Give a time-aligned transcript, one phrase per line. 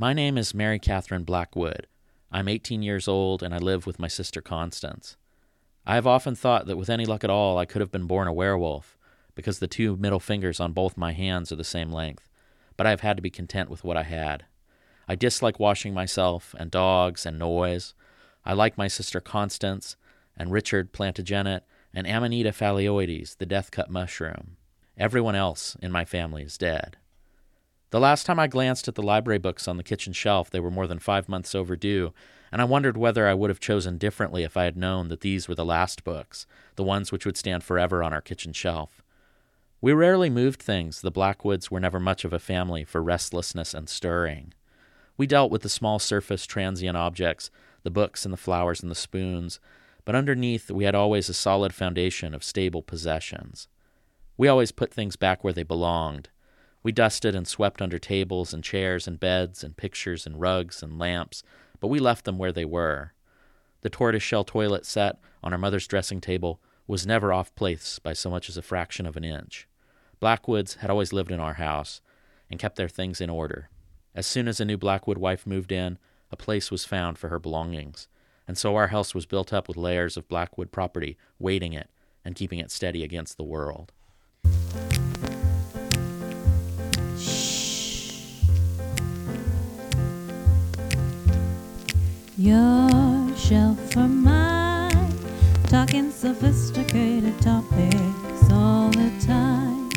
[0.00, 1.86] My name is Mary Catherine Blackwood.
[2.32, 5.18] I'm 18 years old and I live with my sister Constance.
[5.84, 8.26] I have often thought that with any luck at all, I could have been born
[8.26, 8.96] a werewolf,
[9.34, 12.30] because the two middle fingers on both my hands are the same length,
[12.78, 14.46] but I have had to be content with what I had.
[15.06, 17.92] I dislike washing myself, and dogs, and noise.
[18.42, 19.96] I like my sister Constance,
[20.34, 21.60] and Richard Plantagenet,
[21.92, 24.56] and Amanita phalloides, the death cup mushroom.
[24.96, 26.96] Everyone else in my family is dead.
[27.90, 30.70] The last time I glanced at the library books on the kitchen shelf, they were
[30.70, 32.12] more than five months overdue,
[32.52, 35.48] and I wondered whether I would have chosen differently if I had known that these
[35.48, 39.02] were the last books, the ones which would stand forever on our kitchen shelf.
[39.80, 41.00] We rarely moved things.
[41.00, 44.54] The Blackwoods were never much of a family for restlessness and stirring.
[45.16, 47.50] We dealt with the small surface transient objects,
[47.82, 49.58] the books and the flowers and the spoons,
[50.04, 53.66] but underneath we had always a solid foundation of stable possessions.
[54.36, 56.28] We always put things back where they belonged
[56.82, 60.98] we dusted and swept under tables and chairs and beds and pictures and rugs and
[60.98, 61.42] lamps,
[61.78, 63.12] but we left them where they were.
[63.82, 68.30] The tortoiseshell toilet set on our mother's dressing table was never off place by so
[68.30, 69.68] much as a fraction of an inch.
[70.18, 72.00] Blackwoods had always lived in our house
[72.50, 73.70] and kept their things in order.
[74.14, 75.98] As soon as a new Blackwood wife moved in,
[76.32, 78.08] a place was found for her belongings,
[78.46, 81.88] and so our house was built up with layers of Blackwood property, weighting it
[82.24, 83.92] and keeping it steady against the world.
[92.42, 95.12] Your shelf or mine,
[95.64, 99.90] talking sophisticated topics all the time.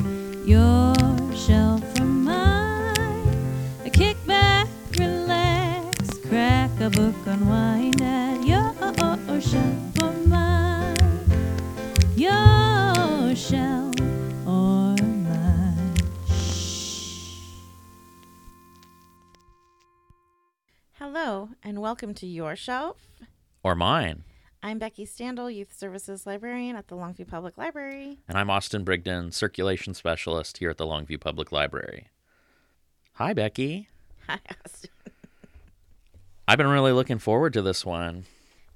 [0.44, 0.94] Your
[1.34, 3.56] shelf or mine,
[3.86, 8.74] a kick back, relax, crack a book, unwind at your
[9.40, 9.93] shelf
[21.84, 22.96] welcome to Your Shelf.
[23.62, 24.24] Or mine.
[24.62, 28.20] I'm Becky Standel, Youth Services Librarian at the Longview Public Library.
[28.26, 32.08] And I'm Austin Brigden, Circulation Specialist here at the Longview Public Library.
[33.16, 33.90] Hi, Becky.
[34.26, 34.88] Hi, Austin.
[36.48, 38.24] I've been really looking forward to this one.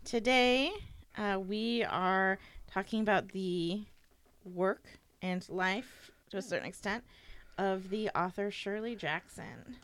[0.04, 0.70] Today,
[1.16, 2.38] uh, we are
[2.70, 3.84] talking about the
[4.44, 4.84] work
[5.22, 7.04] and life, to a certain extent,
[7.56, 9.78] of the author Shirley Jackson.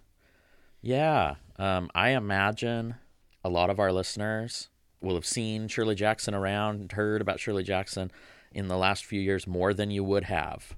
[0.83, 1.37] Yeah.
[1.59, 2.97] Um, I imagine
[3.45, 7.63] a lot of our listeners will have seen Shirley Jackson around and heard about Shirley
[7.63, 8.11] Jackson
[8.53, 10.75] in the last few years more than you would have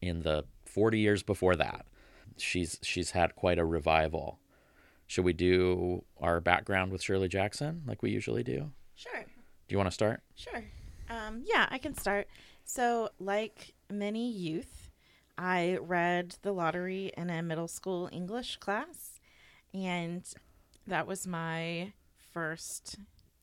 [0.00, 1.84] in the 40 years before that.
[2.38, 4.38] She's she's had quite a revival.
[5.06, 8.70] Should we do our background with Shirley Jackson like we usually do?
[8.94, 9.24] Sure.
[9.24, 10.22] Do you want to start?
[10.34, 10.64] Sure.
[11.10, 12.28] Um, yeah, I can start.
[12.64, 14.90] So, like many youth,
[15.36, 19.20] I read the lottery in a middle school English class,
[19.74, 20.22] and
[20.86, 21.92] that was my
[22.32, 22.96] first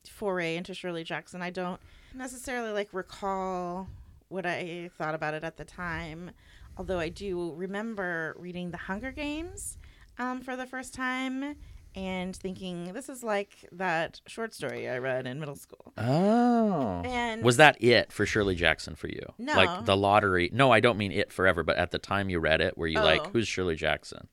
[0.08, 1.42] foray into Shirley Jackson.
[1.42, 1.80] I don't
[2.14, 3.88] necessarily like recall
[4.28, 6.30] what I thought about it at the time,
[6.76, 9.78] although I do remember reading The Hunger Games
[10.18, 11.56] um, for the first time
[11.94, 15.92] and thinking this is like that short story I read in middle school.
[15.96, 17.00] Oh.
[17.04, 19.22] And Was that it for Shirley Jackson for you?
[19.38, 19.54] No.
[19.54, 20.50] Like the lottery.
[20.52, 23.00] No, I don't mean it forever, but at the time you read it, were you
[23.00, 23.30] like, Oh.
[23.32, 24.28] who's Shirley Jackson?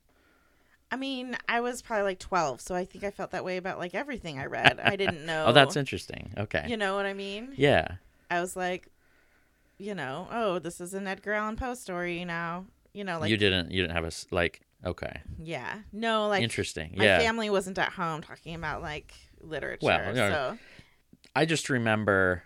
[0.94, 3.80] I mean, I was probably like 12, so I think I felt that way about
[3.80, 4.78] like everything I read.
[4.78, 5.46] I didn't oh, know.
[5.48, 6.32] Oh, that's interesting.
[6.38, 6.66] Okay.
[6.68, 7.52] You know what I mean?
[7.56, 7.96] Yeah.
[8.30, 8.86] I was like,
[9.76, 12.66] you know, oh, this is an Edgar Allan Poe story you now.
[12.92, 15.20] You know, like you didn't you didn't have a like okay.
[15.42, 16.94] yeah, no, like Interesting.
[16.96, 17.18] My yeah.
[17.18, 19.86] family wasn't at home talking about like literature.
[19.86, 20.30] Well, yeah.
[20.30, 20.58] so
[21.34, 22.44] I just remember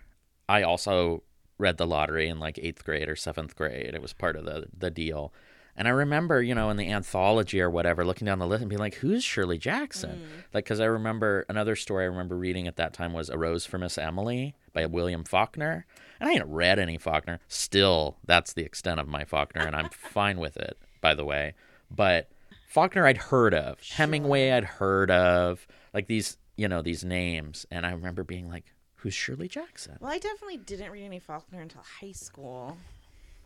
[0.49, 1.21] I also
[1.59, 3.93] read the lottery in like 8th grade or 7th grade.
[3.93, 5.31] It was part of the the deal.
[5.79, 8.69] And I remember, you know, in the anthology or whatever, looking down the list and
[8.69, 10.53] being like, "Who's Shirley Jackson?" Mm.
[10.53, 13.65] Like, because I remember another story I remember reading at that time was "A Rose
[13.65, 15.85] for Miss Emily" by William Faulkner,
[16.19, 17.39] and I hadn't read any Faulkner.
[17.47, 21.53] Still, that's the extent of my Faulkner, and I'm fine with it, by the way.
[21.89, 22.29] But
[22.67, 23.79] Faulkner, I'd heard of.
[23.79, 25.65] Hemingway, I'd heard of.
[25.93, 28.65] Like these, you know, these names, and I remember being like,
[28.95, 32.75] "Who's Shirley Jackson?" well, I definitely didn't read any Faulkner until high school,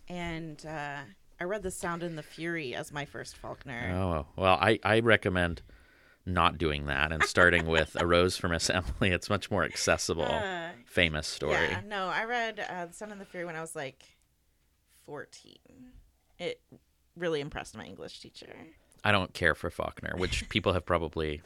[0.09, 1.01] and uh,
[1.43, 3.91] I read The Sound and the Fury as my first Faulkner.
[3.93, 5.61] Oh well, I I recommend
[6.25, 10.23] not doing that and starting with "A Rose for Miss Emily." It's much more accessible,
[10.23, 11.67] Uh, famous story.
[11.69, 14.03] Yeah, no, I read uh, The Sound and the Fury when I was like
[15.05, 15.57] 14.
[16.39, 16.61] It
[17.17, 18.55] really impressed my English teacher.
[19.03, 21.41] I don't care for Faulkner, which people have probably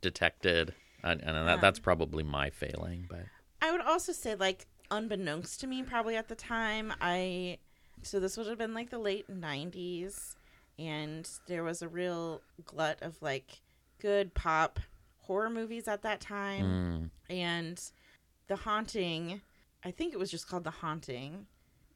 [0.00, 0.72] detected,
[1.04, 3.06] and, and that, that's probably my failing.
[3.10, 3.26] But
[3.60, 7.58] I would also say, like, unbeknownst to me, probably at the time, I.
[8.02, 10.34] So this would have been like the late 90s,
[10.78, 13.60] and there was a real glut of like
[14.00, 14.80] good pop
[15.18, 17.10] horror movies at that time.
[17.30, 17.82] Mm, And
[18.46, 19.42] The Haunting,
[19.84, 21.46] I think it was just called The Haunting,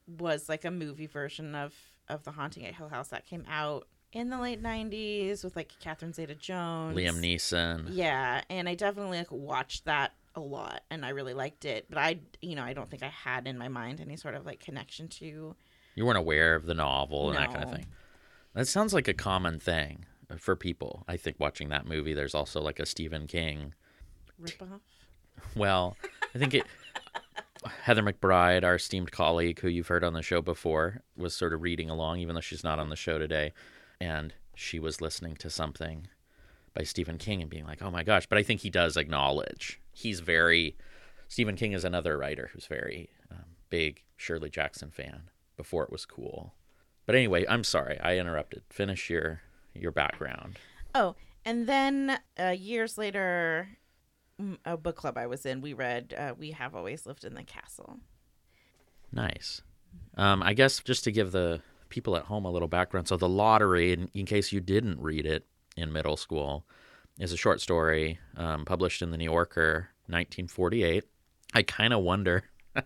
[0.07, 1.75] was like a movie version of
[2.09, 5.73] of The Haunting at Hill House that came out in the late 90s with like
[5.81, 6.97] Catherine Zeta Jones.
[6.97, 7.87] Liam Neeson.
[7.91, 11.99] Yeah, and I definitely like watched that a lot and I really liked it, but
[11.99, 14.61] I you know, I don't think I had in my mind any sort of like
[14.61, 15.55] connection to
[15.95, 17.87] You weren't aware of the novel and that kind of thing.
[18.55, 20.07] That sounds like a common thing
[20.39, 21.05] for people.
[21.09, 23.75] I think watching that movie, there's also like a Stephen King.
[24.41, 24.81] ripoff.
[25.57, 25.97] Well,
[26.35, 26.67] I think it.
[27.83, 31.63] Heather McBride, our esteemed colleague who you've heard on the show before, was sort of
[31.63, 33.53] reading along, even though she's not on the show today.
[34.01, 36.09] And she was listening to something
[36.75, 38.27] by Stephen King and being like, oh my gosh.
[38.27, 40.77] But I think he does acknowledge he's very.
[41.29, 46.05] Stephen King is another writer who's very um, big Shirley Jackson fan before it was
[46.07, 46.55] cool.
[47.07, 47.99] But anyway, I'm sorry.
[48.01, 48.63] I interrupted.
[48.71, 49.41] Finish your
[49.75, 50.59] your background.
[50.95, 51.15] Oh,
[51.45, 53.69] and then uh, years later,
[54.41, 57.35] mm, a book club I was in, we read uh, "We Have Always Lived in
[57.35, 57.99] the Castle."
[59.13, 59.63] Nice.
[60.17, 63.09] Um, I guess just to give the people at home a little background.
[63.09, 65.47] So, The Lottery, in, in case you didn't read it
[65.77, 66.67] in middle school,
[67.19, 71.05] is a short story um, published in The New Yorker, 1948.
[71.55, 72.45] I kind of wonder.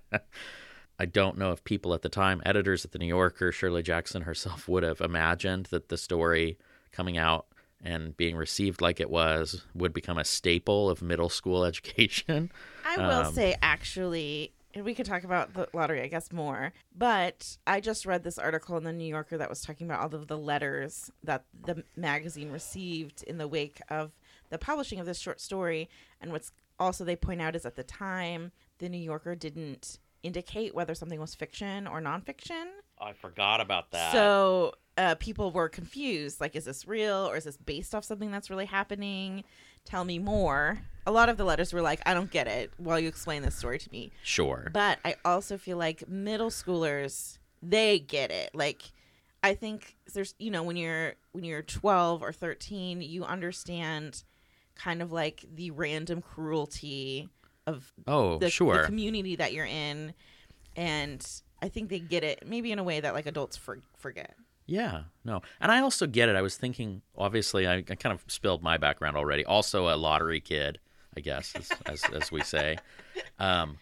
[0.99, 4.23] I don't know if people at the time, editors at The New Yorker, Shirley Jackson
[4.23, 6.59] herself, would have imagined that the story
[6.93, 7.47] coming out
[7.85, 12.51] and being received like it was would become a staple of middle school education.
[12.85, 16.73] I will Um, say, actually, we could talk about the lottery, I guess, more.
[16.97, 20.19] But I just read this article in the New Yorker that was talking about all
[20.19, 24.13] of the letters that the magazine received in the wake of
[24.51, 25.89] the publishing of this short story.
[26.21, 30.75] And what's also they point out is at the time, the New Yorker didn't indicate
[30.75, 32.65] whether something was fiction or nonfiction.
[33.01, 34.13] I forgot about that.
[34.13, 36.41] So uh, people were confused.
[36.41, 39.45] Like, is this real or is this based off something that's really happening?
[39.85, 40.79] Tell me more.
[41.07, 43.55] A lot of the letters were like, I don't get it while you explain this
[43.55, 44.11] story to me.
[44.23, 44.71] sure.
[44.73, 48.51] But I also feel like middle schoolers, they get it.
[48.55, 48.83] Like,
[49.43, 54.25] I think there's, you know, when you're when you're 12 or 13, you understand
[54.75, 57.29] kind of like the random cruelty
[57.67, 58.83] of oh, the, sure.
[58.83, 60.15] the community that you're in,
[60.77, 61.27] and
[61.63, 64.35] I think they get it maybe in a way that like adults for, forget.
[64.67, 65.43] Yeah, no.
[65.61, 66.37] And I also get it.
[66.37, 69.45] I was thinking, obviously, I, I kind of spilled my background already.
[69.45, 70.79] Also, a lottery kid,
[71.17, 72.79] I guess, as, as, as we say.
[73.39, 73.79] Um,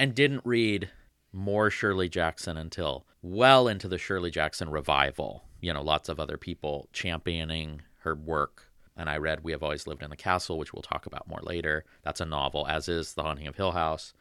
[0.00, 0.90] and didn't read
[1.32, 5.44] more Shirley Jackson until well into the Shirley Jackson revival.
[5.60, 8.71] You know, lots of other people championing her work.
[8.96, 11.40] And I read We Have Always Lived in the Castle, which we'll talk about more
[11.42, 11.84] later.
[12.02, 14.12] That's a novel, as is The Haunting of Hill House.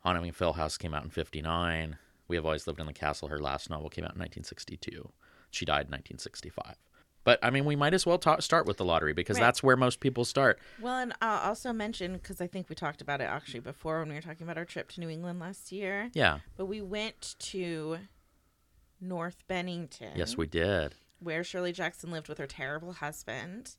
[0.00, 1.98] Haunting of Hill House came out in 59.
[2.26, 5.12] We Have Always Lived in the Castle, her last novel, came out in 1962.
[5.50, 6.76] She died in 1965.
[7.24, 9.44] But I mean, we might as well ta- start with the lottery because Right.
[9.46, 10.58] that's where most people start.
[10.80, 14.08] Well, and I'll also mention because I think we talked about it actually before when
[14.08, 16.10] we were talking about our trip to New England last year.
[16.14, 16.38] Yeah.
[16.56, 17.98] But we went to
[19.00, 20.12] North Bennington.
[20.16, 20.94] Yes, we did.
[21.20, 23.76] where Shirley Jackson lived with her terrible husband.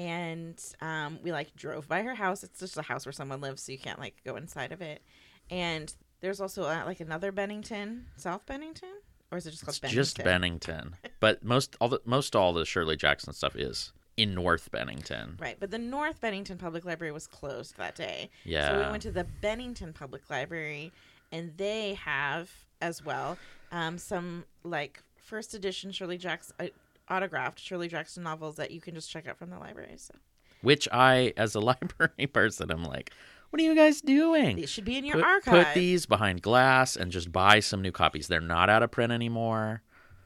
[0.00, 2.42] And um, we like drove by her house.
[2.42, 5.02] It's just a house where someone lives, so you can't like go inside of it.
[5.50, 5.92] And
[6.22, 8.88] there's also uh, like another Bennington, South Bennington,
[9.30, 10.02] or is it just called It's Bennington?
[10.02, 10.96] just Bennington.
[11.20, 15.36] But most all the most all the Shirley Jackson stuff is in North Bennington.
[15.38, 18.30] Right, but the North Bennington Public Library was closed that day.
[18.44, 20.92] Yeah, So we went to the Bennington Public Library,
[21.30, 23.36] and they have as well
[23.70, 26.66] um, some like first edition Shirley Jackson uh,
[27.10, 29.94] autographed Shirley Jackson novels that you can just check out from the library.
[29.96, 30.14] So
[30.62, 33.12] Which I, as a library person, I'm like,
[33.50, 34.56] what are you guys doing?
[34.56, 35.66] they should be in your put, archive.
[35.66, 38.28] put these behind glass and just buy some new copies.
[38.28, 39.82] They're not out of print anymore.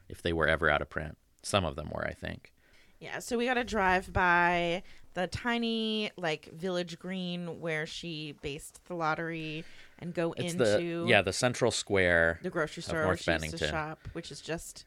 [0.07, 2.53] If they were ever out of print, some of them were, I think.
[2.99, 4.83] Yeah, so we got to drive by
[5.15, 9.63] the tiny like village green where she based the lottery
[9.99, 12.39] and go It's into the yeah the central square.
[12.43, 14.85] the grocery store North where she used to shop, which is just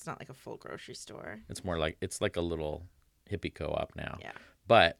[0.00, 1.40] it's not like a full grocery store.
[1.50, 2.86] It's more like it's like a little
[3.30, 4.16] hippie co-op now.
[4.18, 4.32] Yeah.
[4.66, 4.98] But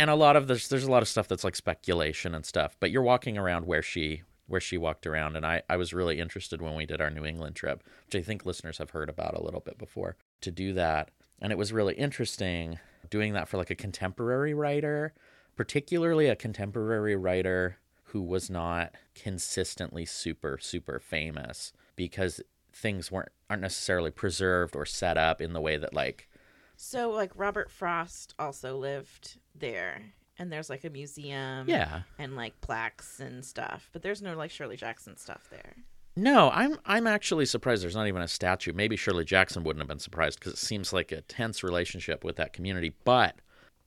[0.00, 2.74] and a lot of this there's a lot of stuff that's like speculation and stuff.
[2.80, 6.18] But you're walking around where she where she walked around and I, I was really
[6.18, 9.34] interested when we did our New England trip, which I think listeners have heard about
[9.34, 11.10] a little bit before, to do that.
[11.42, 12.78] And it was really interesting
[13.10, 15.12] doing that for like a contemporary writer,
[15.56, 22.40] particularly a contemporary writer who was not consistently super, super famous because
[22.72, 26.28] things weren't aren't necessarily preserved or set up in the way that like
[26.76, 30.02] So like Robert Frost also lived there
[30.38, 34.50] and there's like a museum yeah and like plaques and stuff, but there's no like
[34.50, 35.76] Shirley Jackson stuff there.
[36.16, 38.72] No, I'm I'm actually surprised there's not even a statue.
[38.72, 42.36] Maybe Shirley Jackson wouldn't have been surprised because it seems like a tense relationship with
[42.36, 42.92] that community.
[43.04, 43.36] But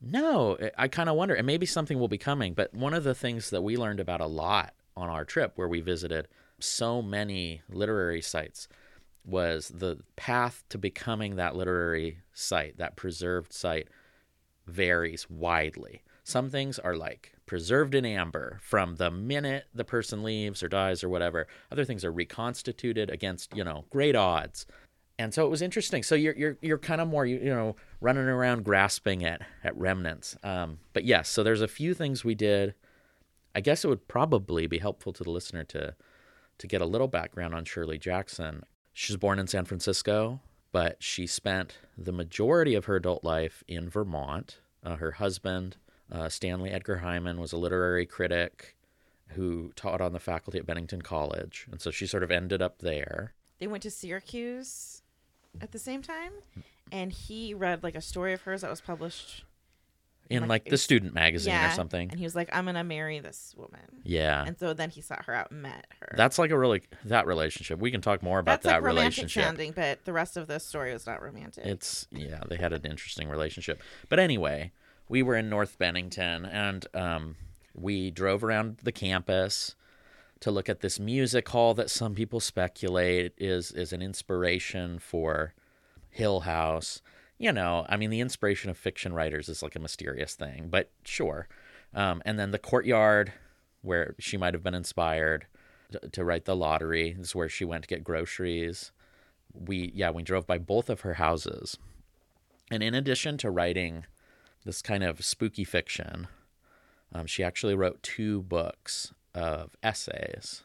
[0.04, 2.54] No, I- I kind of wonder, and maybe something will be coming.
[2.54, 5.68] But one of the things that we learned about a lot on our trip, where
[5.68, 6.28] we visited
[6.60, 8.68] so many literary sites,
[9.26, 13.88] was the path to becoming that literary site, that preserved site,
[14.68, 16.02] varies widely.
[16.24, 21.04] Some things are like preserved in amber from the minute the person leaves or dies
[21.04, 21.48] or whatever.
[21.72, 24.66] Other things are reconstituted against, you know, great odds.
[25.20, 26.02] And so it was interesting.
[26.04, 29.78] So you're you're you're kind of more you, you know running around grasping at at
[29.78, 30.36] remnants.
[30.44, 32.74] Um, but yes, so there's a few things we did.
[33.54, 35.96] I guess it would probably be helpful to the listener to
[36.58, 38.64] to get a little background on Shirley Jackson.
[38.94, 43.64] She was born in San Francisco, but she spent the majority of her adult life
[43.68, 44.60] in Vermont.
[44.84, 45.78] Uh, her husband,
[46.12, 48.76] uh, Stanley Edgar Hyman, was a literary critic
[49.30, 52.80] who taught on the faculty at Bennington College, and so she sort of ended up
[52.80, 53.34] there.
[53.60, 55.02] They went to Syracuse
[55.62, 56.34] at the same time,
[56.92, 59.46] and he read like a story of hers that was published.
[60.32, 62.10] In Like, like the student magazine yeah, or something.
[62.10, 64.44] And he was like, "I'm gonna marry this woman." Yeah.
[64.46, 66.14] And so then he sought her out and met her.
[66.16, 67.80] That's like a really that relationship.
[67.80, 69.44] We can talk more about That's that like relationship.
[69.44, 71.66] sounding, but the rest of the story was not romantic.
[71.66, 73.82] It's yeah, they had an interesting relationship.
[74.10, 74.72] But anyway,
[75.10, 77.36] we were in North Bennington and um,
[77.74, 79.76] we drove around the campus
[80.40, 85.54] to look at this music hall that some people speculate is is an inspiration for
[86.10, 87.02] Hill House.
[87.42, 90.92] You know, I mean, the inspiration of fiction writers is like a mysterious thing, but
[91.04, 91.48] sure.
[91.92, 93.34] Um, and then the courtyard
[93.82, 95.48] where she might have been inspired
[95.92, 98.92] to, to write the lottery is where she went to get groceries.
[99.56, 101.80] We yeah, we drove by both of her houses.
[102.70, 104.06] And in addition to writing
[104.64, 106.28] this kind of spooky fiction,
[107.12, 110.62] um, she actually wrote two books of essays,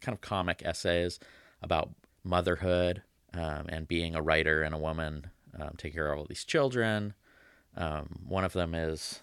[0.00, 1.18] kind of comic essays
[1.60, 1.90] about
[2.22, 3.02] motherhood
[3.34, 7.14] um, and being a writer and a woman, um, taking care of all these children.
[7.76, 9.20] Um, one of them is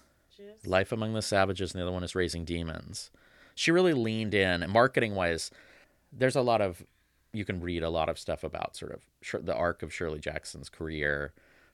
[0.64, 3.10] Life Among the Savages, and the other one is Raising Demons.
[3.54, 5.50] She really leaned in, marketing wise,
[6.12, 6.84] there's a lot of,
[7.32, 10.68] you can read a lot of stuff about sort of the arc of Shirley Jackson's
[10.68, 11.32] career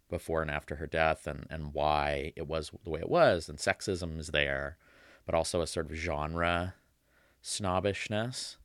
[0.08, 3.48] before and after her death and, and why it was the way it was.
[3.48, 4.76] And sexism is there,
[5.26, 6.74] but also a sort of genre
[7.42, 8.56] snobbishness,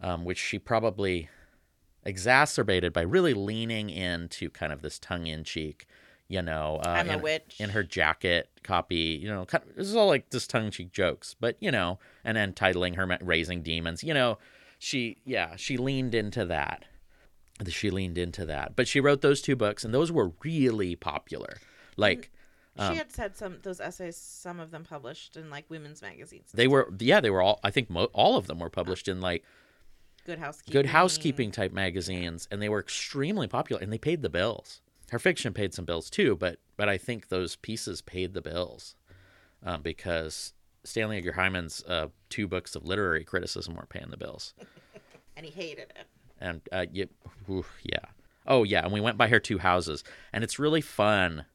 [0.00, 1.28] um, which she probably
[2.08, 5.86] exacerbated by really leaning into kind of this tongue in cheek,
[6.26, 7.56] you know, uh, I'm a in, witch.
[7.58, 10.90] in her jacket copy, you know, kind this is all like just tongue in cheek
[10.90, 14.38] jokes, but you know, and then titling her Raising Demons, you know,
[14.78, 16.86] she, yeah, she leaned into that.
[17.68, 21.58] She leaned into that, but she wrote those two books, and those were really popular.
[21.96, 22.30] Like,
[22.78, 26.50] she had said some those essays, some of them published in like women's magazines.
[26.54, 27.58] they were, yeah, they were all.
[27.64, 29.42] I think mo- all of them were published in like
[30.28, 30.72] Good housekeeping.
[30.72, 34.82] good housekeeping type magazines, and they were extremely popular, and they paid the bills.
[35.10, 38.94] Her fiction paid some bills too, but but I think those pieces paid the bills
[39.64, 40.52] um, because
[40.84, 44.52] Stanley Edgar Hyman's uh, two books of literary criticism weren't paying the bills,
[45.36, 46.06] and he hated it.
[46.38, 46.84] and uh,
[47.50, 48.04] oof, yeah,
[48.46, 50.04] oh yeah, and we went by her two houses,
[50.34, 51.46] and it's really fun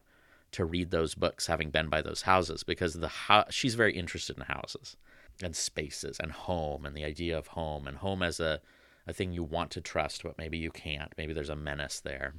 [0.54, 4.36] to read those books having been by those houses because the ho- she's very interested
[4.36, 4.98] in houses
[5.42, 8.62] and spaces and home and the idea of home and home as a,
[9.08, 12.34] a thing you want to trust but maybe you can't maybe there's a menace there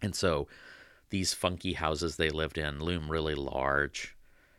[0.00, 0.46] and so
[1.10, 4.16] these funky houses they lived in loom really large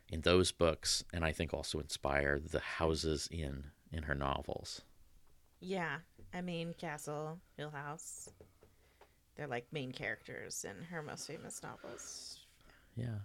[0.10, 4.82] in those books and i think also inspire the houses in in her novels
[5.62, 6.00] Yeah,
[6.34, 8.30] I mean Castle, Hill House.
[9.36, 12.40] They're like main characters in her most famous novels.
[12.96, 13.20] Yeah.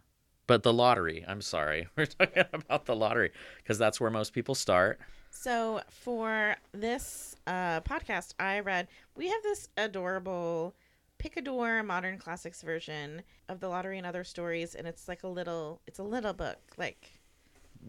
[0.49, 1.87] But the lottery, I'm sorry.
[1.97, 4.99] We're talking about the lottery because that's where most people start.
[5.31, 10.75] So for this uh, podcast, I read we have this adorable
[11.19, 15.81] Picador Modern Classics version of the Lottery and Other Stories, and it's like a little,
[15.87, 17.11] it's a little book, like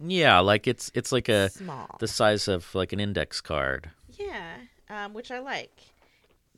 [0.05, 1.95] Yeah, like it's it's like a small.
[1.99, 3.89] the size of like an index card.
[4.17, 4.55] Yeah,
[4.89, 5.79] um, which I like.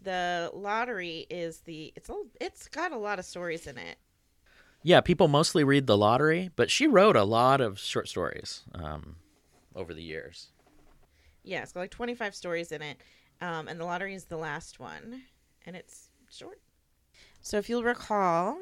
[0.01, 3.97] The lottery is the it's a, it's got a lot of stories in it.
[4.83, 9.17] Yeah, people mostly read the lottery, but she wrote a lot of short stories um,
[9.75, 10.47] over the years.
[11.43, 12.97] Yeah, it's got like 25 stories in it.
[13.41, 15.23] Um, and the lottery is the last one.
[15.65, 16.59] And it's short.
[17.41, 18.57] So if you'll recall,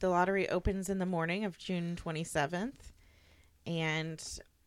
[0.00, 2.92] the lottery opens in the morning of June 27th.
[3.64, 4.22] And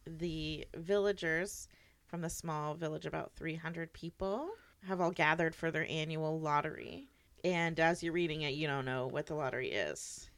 [0.08, 1.68] the villagers
[2.08, 4.50] from the small village, about 300 people,
[4.88, 7.10] have all gathered for their annual lottery.
[7.44, 10.30] And as you're reading it, you don't know what the lottery is.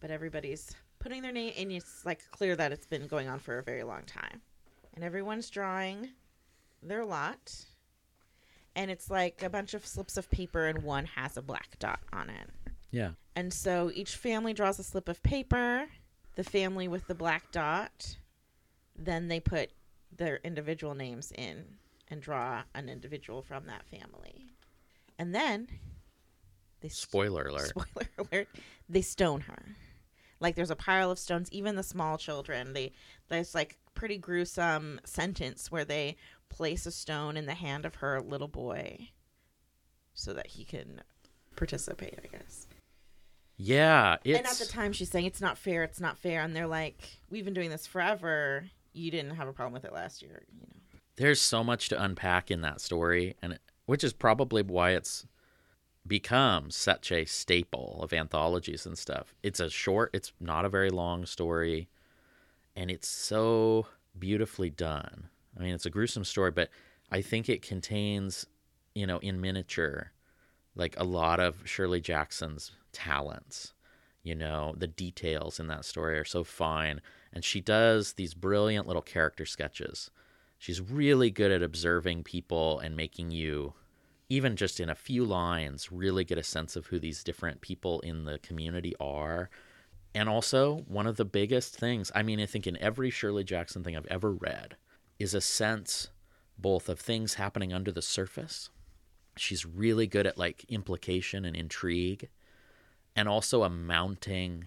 [0.00, 3.58] But everybody's putting their name, and it's like clear that it's been going on for
[3.58, 4.40] a very long time.
[4.94, 6.10] And everyone's drawing
[6.82, 7.54] their lot.
[8.76, 12.00] And it's like a bunch of slips of paper, and one has a black dot
[12.12, 12.50] on it.
[12.90, 13.10] Yeah.
[13.34, 15.88] And so each family draws a slip of paper.
[16.36, 18.16] the family with the black dot,
[18.96, 19.70] then they put
[20.16, 21.64] their individual names in
[22.08, 24.46] and draw an individual from that family.
[25.18, 25.66] And then
[26.80, 27.68] they Spoiler alert.
[27.76, 28.48] spoiler alert,
[28.88, 29.62] they stone her.
[30.40, 32.72] Like there's a pile of stones, even the small children.
[32.72, 32.92] They
[33.28, 36.16] there's like pretty gruesome sentence where they
[36.48, 39.10] place a stone in the hand of her little boy
[40.14, 41.02] so that he can
[41.56, 42.66] participate, I guess.
[43.56, 46.54] Yeah, it's And at the time she's saying it's not fair, it's not fair, and
[46.54, 48.64] they're like, We've been doing this forever.
[48.92, 51.00] You didn't have a problem with it last year, you know.
[51.16, 55.26] there's so much to unpack in that story and it, which is probably why it's
[56.08, 59.34] become such a staple of anthologies and stuff.
[59.42, 61.88] It's a short it's not a very long story
[62.74, 63.86] and it's so
[64.18, 65.28] beautifully done.
[65.56, 66.70] I mean it's a gruesome story but
[67.10, 68.46] i think it contains
[68.94, 70.12] you know in miniature
[70.76, 73.74] like a lot of shirley jackson's talents.
[74.22, 77.00] You know the details in that story are so fine
[77.32, 80.10] and she does these brilliant little character sketches.
[80.58, 83.74] She's really good at observing people and making you
[84.28, 88.00] even just in a few lines really get a sense of who these different people
[88.00, 89.48] in the community are.
[90.14, 93.84] And also one of the biggest things i mean i think in every shirley jackson
[93.84, 94.76] thing i've ever read
[95.18, 96.08] is a sense
[96.58, 98.70] both of things happening under the surface.
[99.36, 102.28] She's really good at like implication and intrigue
[103.14, 104.66] and also a mounting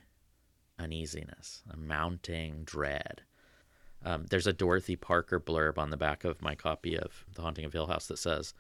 [0.80, 3.22] uneasiness a mounting dread.
[4.04, 7.66] Um, there's a Dorothy Parker blurb on the back of my copy of The Haunting
[7.66, 8.56] of Hill House that says,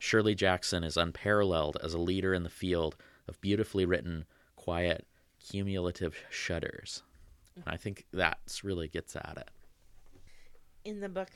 [0.00, 2.96] Shirley Jackson is unparalleled as a leader in the field
[3.28, 4.24] of beautifully written,
[4.56, 5.06] quiet,
[5.38, 7.04] cumulative shudders.
[7.54, 9.50] And I think that's really gets at it.
[10.84, 11.28] in the book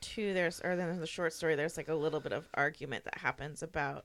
[0.00, 3.04] too there's or then in the short story there's like a little bit of argument
[3.04, 4.04] that happens about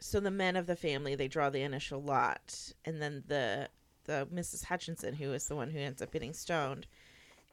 [0.00, 3.68] so the men of the family they draw the initial lot and then the
[4.04, 6.86] the mrs hutchinson who is the one who ends up getting stoned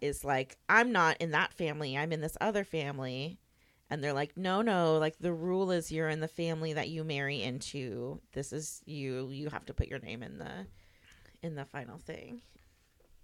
[0.01, 3.37] is like i'm not in that family i'm in this other family
[3.93, 7.03] and they're like no no like the rule is you're in the family that you
[7.03, 8.19] marry into.
[8.32, 9.29] This is you.
[9.29, 10.65] You have to put your name in the
[11.43, 12.41] in the final thing.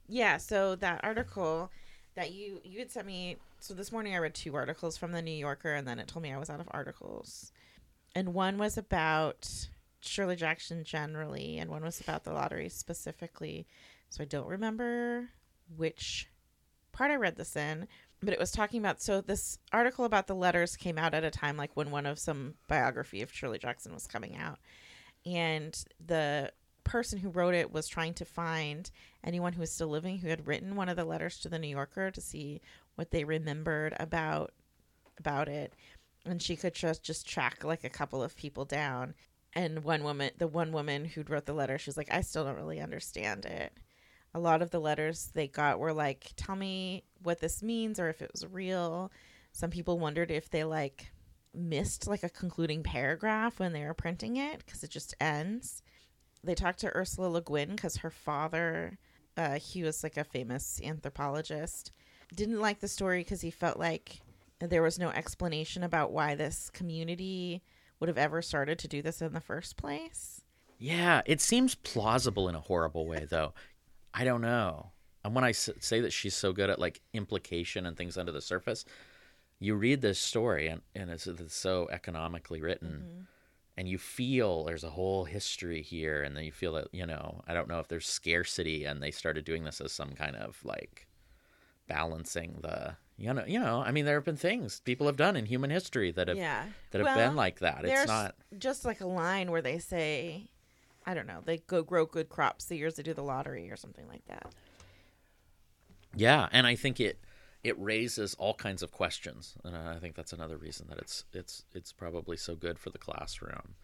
[0.07, 1.71] Yeah so that article
[2.13, 5.21] that you you had sent me so this morning i read two articles from the
[5.21, 7.51] new yorker and then it told me i was out of articles.
[8.13, 9.49] And one was about
[10.01, 13.65] shirley jackson generally and one was about the lottery specifically.
[14.09, 15.29] So i don't remember
[15.75, 16.29] which
[16.91, 17.87] part i read this in
[18.21, 21.31] but it was talking about so this article about the letters came out at a
[21.31, 24.59] time like when one of some biography of shirley jackson was coming out.
[25.25, 26.51] And the
[26.83, 28.89] person who wrote it was trying to find
[29.23, 31.67] anyone who was still living who had written one of the letters to the New
[31.67, 32.61] Yorker to see
[32.95, 34.51] what they remembered about
[35.17, 35.73] about it.
[36.25, 39.13] And she could just just track like a couple of people down.
[39.53, 42.43] And one woman the one woman who wrote the letter she was like I still
[42.43, 43.71] don't really understand it.
[44.33, 48.09] A lot of the letters they got were like tell me what this means or
[48.09, 49.11] if it was real
[49.51, 51.11] some people wondered if they like
[51.53, 55.81] missed like a concluding paragraph when they were printing it because it just ends
[56.43, 58.97] they talked to Ursula Le Guin because her father,
[59.35, 61.91] uh, he was like a famous anthropologist,
[62.33, 64.21] didn't like the story because he felt like
[64.59, 67.61] there was no explanation about why this community
[67.99, 70.41] would have ever started to do this in the first place.
[70.77, 73.53] Yeah, it seems plausible in a horrible way, though.
[74.13, 74.91] I don't know.
[75.23, 78.41] And when I say that she's so good at like implication and things under the
[78.41, 78.85] surface,
[79.59, 83.03] you read this story and, and it's, it's so economically written.
[83.05, 83.21] Mm-hmm.
[83.77, 87.41] And you feel there's a whole history here, and then you feel that you know
[87.47, 90.59] I don't know if there's scarcity, and they started doing this as some kind of
[90.65, 91.07] like
[91.87, 95.37] balancing the you know you know I mean there have been things people have done
[95.37, 97.85] in human history that have yeah, that have Well, been like that.
[97.85, 100.49] It's not just like a line where they say,
[101.05, 103.77] I don't know, they go grow good crops the years they do the lottery or
[103.77, 104.53] something like that.
[106.15, 107.19] Yeah, and I think it
[107.63, 111.65] it raises all kinds of questions, and I think that's another reason that it's it's
[111.73, 113.75] it's probably so good for the classroom.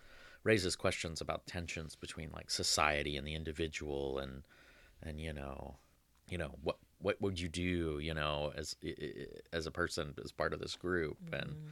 [0.43, 4.43] Raises questions about tensions between like society and the individual, and
[5.01, 5.75] and you know,
[6.29, 8.75] you know what what would you do, you know, as
[9.53, 11.69] as a person as part of this group, and mm-hmm.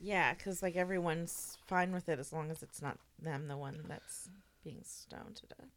[0.00, 3.84] Yeah, because like everyone's fine with it as long as it's not them, the one
[3.88, 4.28] that's
[4.62, 5.68] being stoned to death.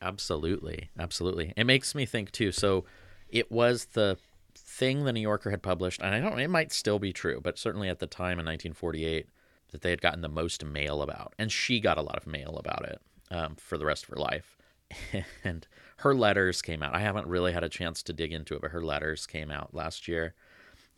[0.00, 1.52] Absolutely, absolutely.
[1.54, 2.50] It makes me think too.
[2.50, 2.86] So,
[3.32, 4.18] it was the
[4.54, 6.38] thing the New Yorker had published, and I don't.
[6.38, 9.26] It might still be true, but certainly at the time in 1948,
[9.72, 12.56] that they had gotten the most mail about, and she got a lot of mail
[12.58, 14.56] about it um, for the rest of her life.
[15.44, 15.66] And
[15.98, 16.94] her letters came out.
[16.94, 19.72] I haven't really had a chance to dig into it, but her letters came out
[19.72, 20.34] last year.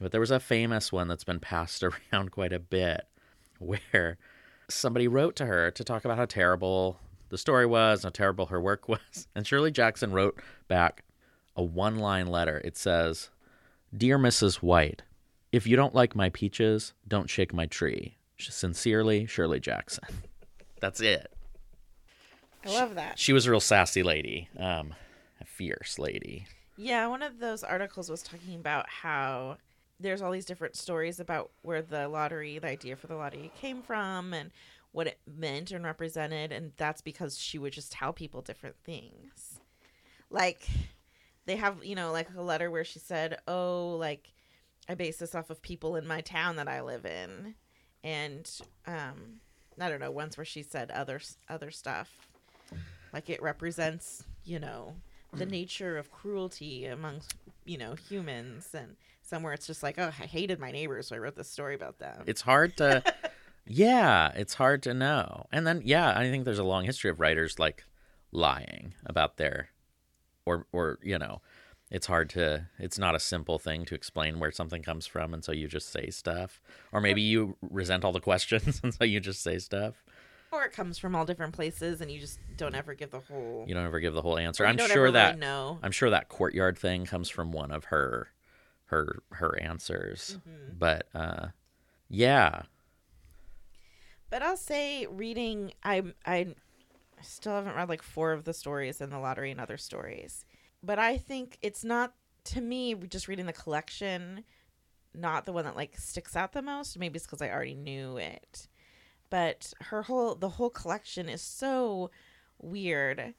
[0.01, 3.03] But there was a famous one that's been passed around quite a bit,
[3.59, 4.17] where
[4.69, 8.61] somebody wrote to her to talk about how terrible the story was, how terrible her
[8.61, 9.29] work was.
[9.35, 11.05] And Shirley Jackson wrote back,
[11.57, 12.61] a one line letter.
[12.65, 13.31] It says,
[13.97, 14.57] Dear Mrs.
[14.57, 15.03] White,
[15.51, 18.17] if you don't like my peaches, don't shake my tree.
[18.39, 20.05] Sincerely, Shirley Jackson.
[20.81, 21.33] That's it.
[22.65, 23.19] I love that.
[23.19, 24.95] She was a real sassy lady, um,
[25.41, 26.47] a fierce lady.
[26.77, 29.59] Yeah, one of those articles was talking about how
[30.01, 33.83] there's all these different stories about where the lottery, the idea for the lottery came
[33.83, 34.51] from and
[34.93, 36.53] what it meant and represented.
[36.53, 39.61] And that's because she would just tell people different things.
[40.31, 40.67] Like,
[41.47, 44.33] they have, you know, like a letter where she said, Oh, like,
[44.89, 47.55] I base this off of people in my town that I live in.
[48.05, 48.51] And,
[48.87, 49.41] um,
[49.81, 52.29] I don't know, once where she said other, other stuff.
[53.13, 54.95] Like, it represents, you know,
[55.33, 58.75] the nature of cruelty amongst, you know, humans.
[58.75, 61.75] And, somewhere it's just like, oh, I hated my neighbors, so I wrote this story
[61.75, 62.25] about them.
[62.27, 63.03] It's hard to,
[63.67, 65.47] yeah, it's hard to know.
[65.51, 67.85] And then, yeah, I think there's a long history of writers like
[68.31, 69.69] lying about their,
[70.47, 71.41] or, or, you know,
[71.91, 75.35] it's hard to, it's not a simple thing to explain where something comes from.
[75.35, 76.63] And so you just say stuff.
[76.91, 80.03] Or maybe you resent all the questions and so you just say stuff.
[80.53, 83.65] Or it comes from all different places and you just don't ever give the whole.
[83.67, 84.67] You don't ever give the whole answer.
[84.67, 85.79] I'm sure that, really know.
[85.83, 88.29] I'm sure that courtyard thing comes from one of her
[88.87, 90.39] her her answers.
[90.39, 90.79] Mm-hmm.
[90.79, 91.47] But uh
[92.11, 92.63] yeah.
[94.29, 96.55] But I'll say reading I I
[97.23, 100.45] still haven't read like four of the stories in the lottery and other stories.
[100.83, 104.45] But I think it's not to me just reading the collection
[105.15, 106.99] not the one that like sticks out the most.
[106.99, 108.69] Maybe it's because I already knew it.
[109.31, 112.11] But her whole the whole collection is so
[112.61, 113.35] weird.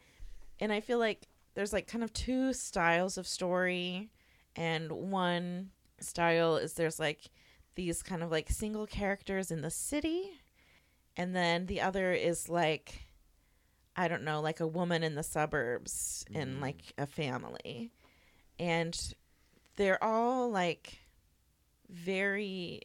[0.59, 4.09] And I feel like there's like kind of two styles of story
[4.55, 7.29] and one style is there's like
[7.75, 10.29] these kind of like single characters in the city
[11.15, 13.02] and then the other is like
[13.95, 17.91] i don't know like a woman in the suburbs in like a family.
[18.59, 18.97] And
[19.75, 20.99] they're all like
[21.89, 22.81] very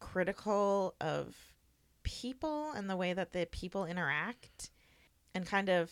[0.00, 1.34] critical of
[2.02, 4.70] people and the way that the people interact
[5.34, 5.90] and kind of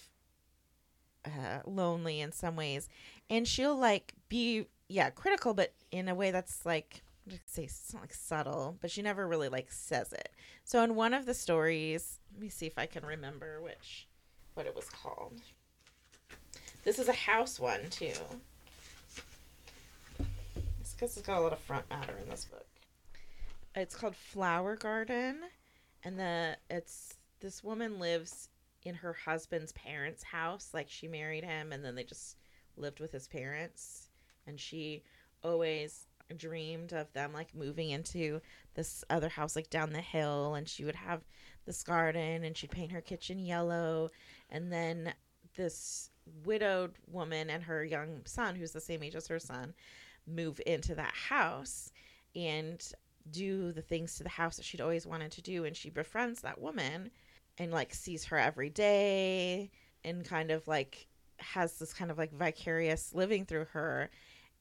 [1.25, 2.89] uh, lonely in some ways.
[3.29, 7.93] And she'll like be yeah critical but in a way that's like I'd say it's
[7.93, 10.31] not like subtle but she never really like says it.
[10.65, 14.06] So in one of the stories let me see if i can remember which
[14.57, 15.41] what it was called.
[16.85, 18.13] This is a house one too.
[20.81, 22.67] It's because it's got a lot of front matter in this book.
[23.75, 25.41] It's called flower garden
[26.05, 28.49] and the it's this woman lives
[28.85, 30.71] in her husband's parents house.
[30.73, 32.37] Like she married him and then they just
[32.77, 34.09] lived with his parents.
[34.47, 35.03] And she
[35.43, 38.41] always dreamed of them like moving into
[38.75, 41.23] this other house like down the hill and she would have
[41.67, 44.11] this garden and she'd paint her kitchen yellow.
[44.51, 45.13] And then
[45.57, 46.11] this
[46.45, 49.75] widowed woman and her young son who's the same age as her son
[50.27, 51.93] move into that house
[52.35, 52.93] and
[53.31, 55.65] do the things to the house that she'd always wanted to do.
[55.65, 57.11] And she befriends that woman
[57.59, 59.71] and like sees her every day
[60.05, 61.07] and kind of like
[61.39, 64.11] has this kind of like vicarious living through her.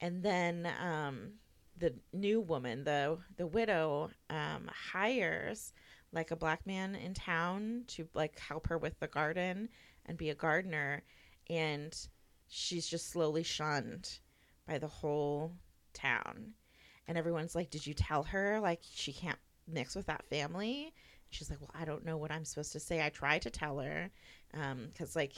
[0.00, 1.32] And then um
[1.78, 5.72] the new woman the the widow um hires
[6.16, 9.68] like a black man in town to like help her with the garden
[10.06, 11.02] and be a gardener
[11.48, 12.08] and
[12.48, 14.18] she's just slowly shunned
[14.66, 15.52] by the whole
[15.92, 16.54] town.
[17.06, 20.92] And everyone's like did you tell her like she can't mix with that family?
[21.30, 23.04] She's like well i don't know what i'm supposed to say.
[23.04, 24.10] I tried to tell her.
[24.54, 25.34] Um because like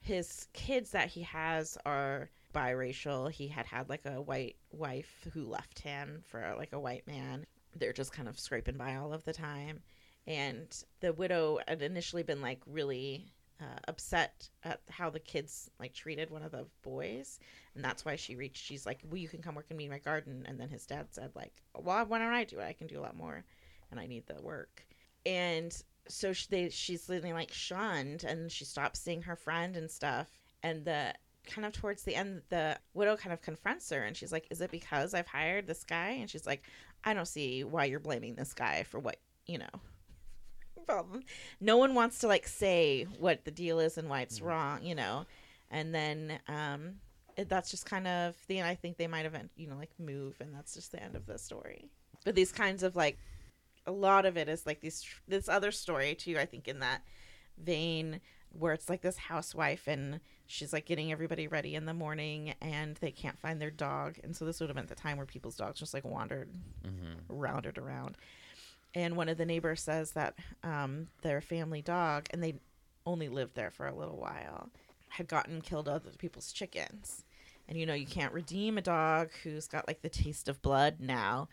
[0.00, 3.30] his kids that he has are biracial.
[3.30, 7.44] He had had like a white wife who left him for like a white man.
[7.74, 9.82] They're just kind of scraping by all of the time
[10.26, 15.94] and the widow had initially been like really uh, upset at how the kids like
[15.94, 17.38] treated one of the boys.
[17.74, 19.90] And that's why she reached she's like well you can come work in me in
[19.90, 20.44] my garden.
[20.46, 22.64] And then his dad said like well why don't i do it?
[22.64, 23.44] I can do a lot more.
[23.90, 24.86] And i need the work.
[25.24, 25.76] And
[26.08, 28.24] so she, they, she's living like shunned.
[28.24, 30.28] And she stops seeing her friend and stuff.
[30.62, 31.14] And the
[31.46, 34.02] kind of towards the end the widow kind of confronts her.
[34.02, 36.10] And she's like is it because i've hired this guy?
[36.10, 36.62] And she's like
[37.04, 39.80] i don't see why you're blaming this guy for what you know
[40.86, 41.22] problem
[41.60, 44.94] no one wants to like say what the deal is and why it's wrong you
[44.94, 45.26] know?
[45.70, 46.94] And then um
[47.36, 48.68] it, that's just kind of the end.
[48.68, 51.26] i think they might have you know like move and that's just the end of
[51.26, 51.90] the story.
[52.24, 53.18] But these kinds of like
[53.86, 57.02] a lot of it is like these this other story too i think in that
[57.56, 58.20] vein
[58.58, 62.96] where it's like this housewife and she's like getting everybody ready in the morning and
[62.96, 64.16] they can't find their dog.
[64.22, 66.48] And so this would have been the time where people's dogs just like wandered
[67.28, 68.16] rounded around
[68.96, 72.54] and one of the neighbors says that um, their family dog and they
[73.04, 74.70] only lived there for a little while
[75.10, 77.22] had gotten killed other people's chickens
[77.68, 80.96] and you know you can't redeem a dog who's got like the taste of blood
[81.00, 81.48] now.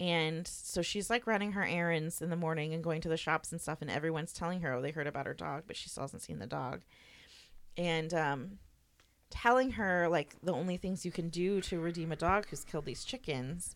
[0.00, 3.50] And so she's like running her errands in the morning and going to the shops
[3.50, 6.04] and stuff, and everyone's telling her, oh, they heard about her dog, but she still
[6.04, 6.82] hasn't seen the dog.
[7.76, 8.58] And um,
[9.28, 12.84] telling her like the only things you can do to redeem a dog who's killed
[12.84, 13.74] these chickens,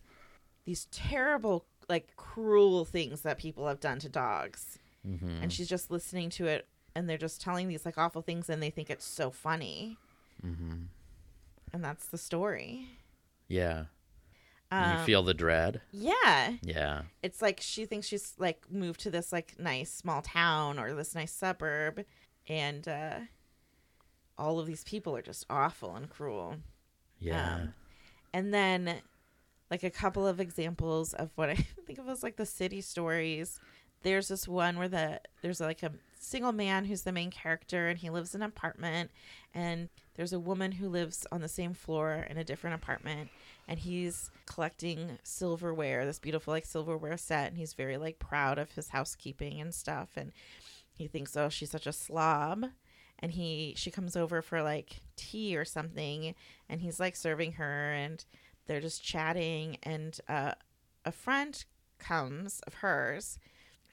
[0.65, 4.79] these terrible, like cruel things that people have done to dogs.
[5.07, 5.43] Mm-hmm.
[5.43, 8.61] And she's just listening to it, and they're just telling these like awful things, and
[8.63, 9.97] they think it's so funny.
[10.45, 10.83] Mm-hmm.
[11.73, 12.87] And that's the story.
[13.47, 13.85] Yeah.
[14.71, 15.81] Um, you feel the dread.
[15.91, 16.53] yeah.
[16.63, 17.03] Yeah.
[17.21, 21.13] it's like she thinks she's like moved to this like nice small town or this
[21.13, 22.03] nice suburb
[22.47, 23.19] and uh
[24.35, 26.55] all of these people are just awful and cruel
[27.19, 27.55] Yeah.
[27.55, 27.73] Um,
[28.33, 29.01] and then
[29.73, 31.55] like a couple of examples of what i
[31.87, 33.59] think of as like the city stories.
[34.03, 37.97] There's this one where the there's like a single man who's the main character and
[37.97, 39.09] he lives in an apartment
[39.51, 43.29] and there's a woman who lives on the same floor in a different apartment
[43.67, 48.71] and he's collecting silverware this beautiful like silverware set and he's very like proud of
[48.73, 50.31] his housekeeping and stuff and
[50.93, 52.65] he thinks oh she's such a slob
[53.19, 56.35] and he she comes over for like tea or something
[56.69, 58.23] and he's like serving her and
[58.67, 60.53] they're just chatting and uh,
[61.05, 61.65] a friend
[61.99, 63.39] comes of hers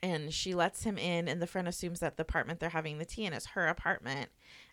[0.03, 3.05] and she lets him in and the friend assumes that the apartment they're having the
[3.05, 4.29] tea in is her apartment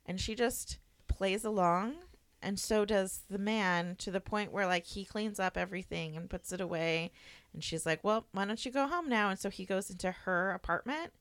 [0.06, 1.94] and she just plays along
[2.42, 6.30] and so does the man to the point where like he cleans up everything and
[6.30, 7.10] puts it away
[7.52, 9.30] and she's like well why don't you go home now?
[9.30, 11.12] And so he goes into her apartment.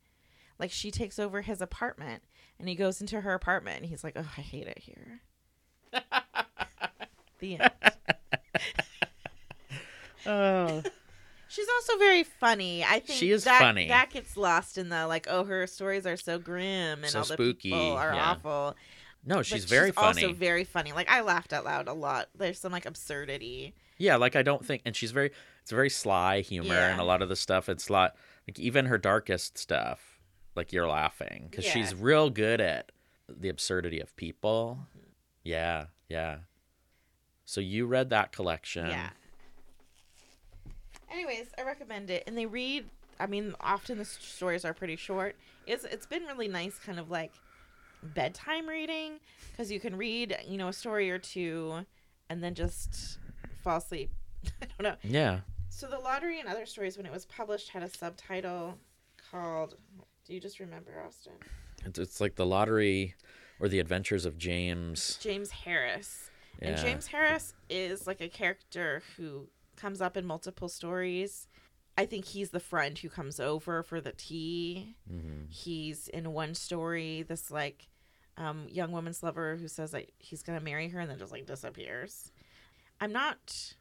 [0.60, 2.24] Like she takes over his apartment
[2.60, 5.22] and he goes into her apartment and he's like oh i hate it here.
[7.40, 7.72] The end
[10.26, 10.84] Oh.
[11.48, 12.84] She's also very funny.
[12.84, 13.88] I think She is that, funny.
[13.88, 17.26] That gets lost in the like, oh, her stories are so grim and So all
[17.26, 18.32] the spooky, people are yeah.
[18.32, 18.76] awful.
[19.26, 20.24] No, But she's very funny.
[20.24, 20.92] Also very funny.
[20.92, 22.28] Like I laughed out loud a lot.
[22.38, 23.74] There's some like absurdity.
[23.98, 26.90] Yeah, like I don't think, and she's very, it's very sly humor, Yeah.
[26.92, 28.16] and a lot of the stuff, it's a lot
[28.48, 30.20] like even her darkest stuff,
[30.56, 32.92] like you're laughing because she's real good at
[33.30, 34.80] the absurdity of people.
[35.44, 36.40] Yeah, yeah.
[37.48, 38.88] So you read that collection.
[38.88, 39.10] Yeah.
[41.10, 42.86] Anyways, I recommend it, and they read.
[43.22, 45.38] I mean, often the stories are pretty short.
[45.66, 47.32] It's it's been really nice, kind of like
[48.04, 51.86] bedtime reading, because you can read, you know, a story or two,
[52.30, 53.18] and then just
[53.64, 54.12] fall asleep.
[54.62, 54.96] I don't know.
[55.10, 55.40] Yeah.
[55.70, 58.78] So the lottery and other stories, when it was published, had a subtitle
[59.32, 59.76] called.
[60.26, 61.32] Do you just remember Austin?
[61.86, 63.16] It's, it's like the lottery
[63.62, 65.18] or the adventures of James.
[65.22, 66.30] James Harris.
[66.62, 66.70] Yeah.
[66.70, 71.48] And James Harris is like a character who comes up in multiple stories.
[71.98, 74.96] I think he's the friend who comes over for the tea.
[75.08, 77.88] hmm He's in one story, this like
[78.38, 81.46] um, young woman's lover who says that he's gonna marry her and then just like
[81.46, 82.32] disappears.
[83.00, 83.76] I'm not.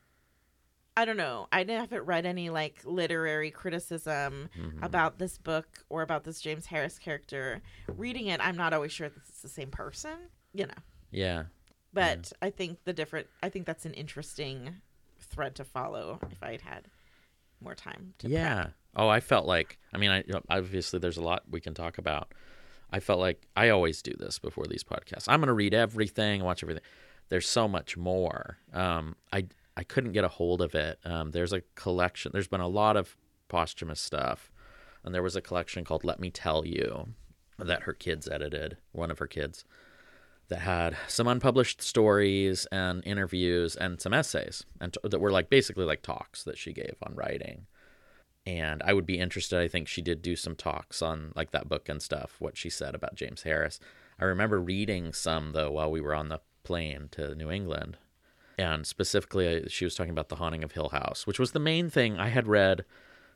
[0.99, 1.47] I don't know.
[1.53, 6.67] I haven't read any like literary criticism hmm about this book or about this James
[6.67, 7.61] Harris character.
[7.89, 10.17] Reading it, I'm not always sure that it's the same person.
[10.55, 10.75] You know
[11.11, 11.45] Yeah.
[11.97, 14.77] But I think the different I think that's an interesting
[15.19, 16.89] thread to follow if I'd had
[17.61, 18.55] more time to yeah.
[18.55, 18.75] prep.
[18.97, 19.79] Oh, I felt like.
[19.93, 22.33] I mean, I obviously there's a lot we can talk about.
[22.91, 25.25] I felt like I always do this before these podcasts.
[25.27, 26.85] I'm going to read everything, watch everything.
[27.29, 28.59] There's so much more.
[28.73, 30.99] Um, I I couldn't get a hold of it.
[31.05, 32.31] Um, there's a collection.
[32.33, 33.17] There's been a lot of
[33.49, 34.51] posthumous stuff,
[35.03, 37.09] and there was a collection called "Let Me Tell You"
[37.59, 38.77] that her kids edited.
[38.93, 39.65] One of her kids
[40.49, 45.51] that had some unpublished stories and interviews and some essays, and t- that were like
[45.51, 47.67] basically like talks that she gave on writing
[48.47, 49.59] and I would be interested.
[49.59, 52.37] I think she did do some talks on like that book and stuff.
[52.39, 53.81] What she said about James Harris.
[54.19, 57.99] I remember reading some though while we were on the plane to New England,
[58.57, 61.91] and specifically she was talking about the haunting of Hill House, which was the main
[61.91, 62.85] thing I had read.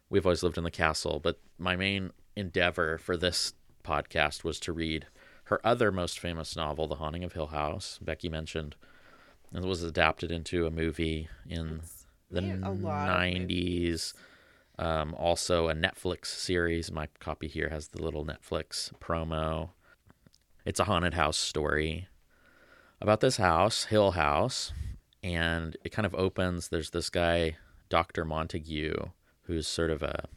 [0.08, 4.72] We've always lived in the castle, but my main endeavor for this podcast was to
[4.72, 5.06] read
[5.50, 7.98] her other most famous novel, The Haunting of Hill House.
[8.00, 8.76] Becky mentioned
[9.52, 11.80] it was adapted into a movie in
[12.30, 14.14] the made a lot of 90s.
[14.78, 16.92] Um, also, a Netflix series.
[16.92, 19.70] My copy here has the little Netflix promo.
[20.64, 22.06] It's a haunted house story
[23.00, 24.72] about this house, Hill House,
[25.22, 26.68] and it kind of opens.
[26.68, 27.56] There's this guy,
[27.88, 28.24] Dr.
[28.24, 28.94] Montague,
[29.42, 30.28] who's sort of a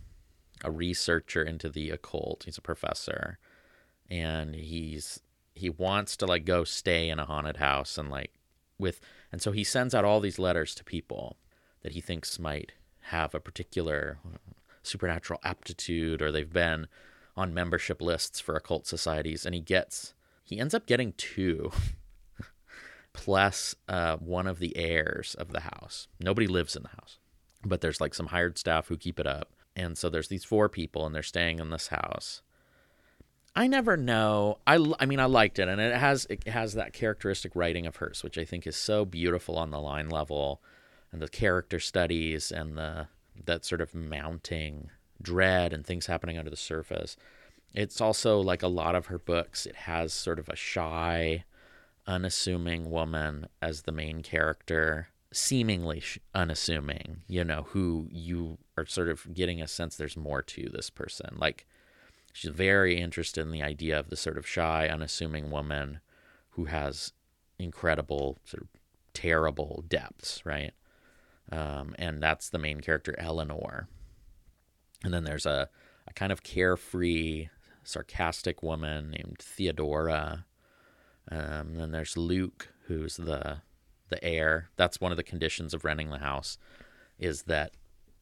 [0.64, 2.44] a researcher into the occult.
[2.46, 3.38] He's a professor,
[4.10, 5.20] and he's
[5.56, 8.32] he wants to like go stay in a haunted house and like
[8.78, 9.00] with
[9.32, 11.38] and so he sends out all these letters to people
[11.84, 12.74] that he thinks might
[13.08, 14.18] have a particular
[14.82, 16.88] supernatural aptitude or they've been
[17.36, 20.14] on membership lists for occult societies and he gets
[20.44, 21.72] he ends up getting two
[23.14, 26.08] plus uh, one of the heirs of the house.
[26.20, 27.20] Nobody lives in the house,
[27.64, 29.54] but there's like some hired staff who keep it up.
[29.76, 32.42] And so there's these four people, and they're staying in this house.
[33.56, 34.58] I never know.
[34.66, 37.98] I, I mean, I liked it, and it has it has that characteristic writing of
[37.98, 40.62] hers, which I think is so beautiful on the line level,
[41.12, 43.08] and the character studies and the
[43.46, 44.90] that sort of mounting
[45.22, 47.16] dread and things happening under the surface.
[47.74, 49.66] It's also like a lot of her books.
[49.66, 51.44] It has sort of a shy,
[52.08, 56.02] unassuming woman as the main character, seemingly
[56.34, 57.22] unassuming.
[57.28, 61.36] You know, who you are sort of getting a sense there's more to this person,
[61.38, 61.68] like
[62.34, 66.02] she's very interested in the idea of the sort of shy, unassuming woman
[66.52, 67.14] who has
[67.58, 68.70] incredible, sort of
[69.14, 70.74] terrible depths, right?
[71.52, 73.88] Um, and that's the main character, Eleanor.
[75.04, 75.70] And then there's a,
[76.08, 77.50] a kind of carefree,
[77.84, 80.46] sarcastic woman named Theodora.
[81.32, 83.62] Um, then there's Luke, who's the
[84.10, 84.70] the heir.
[84.76, 86.58] That's one of the conditions of renting the house,
[87.18, 87.72] is that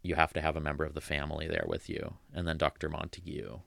[0.03, 2.15] you have to have a member of the family there with you.
[2.33, 2.87] And then Dr.
[2.87, 3.59] Montague,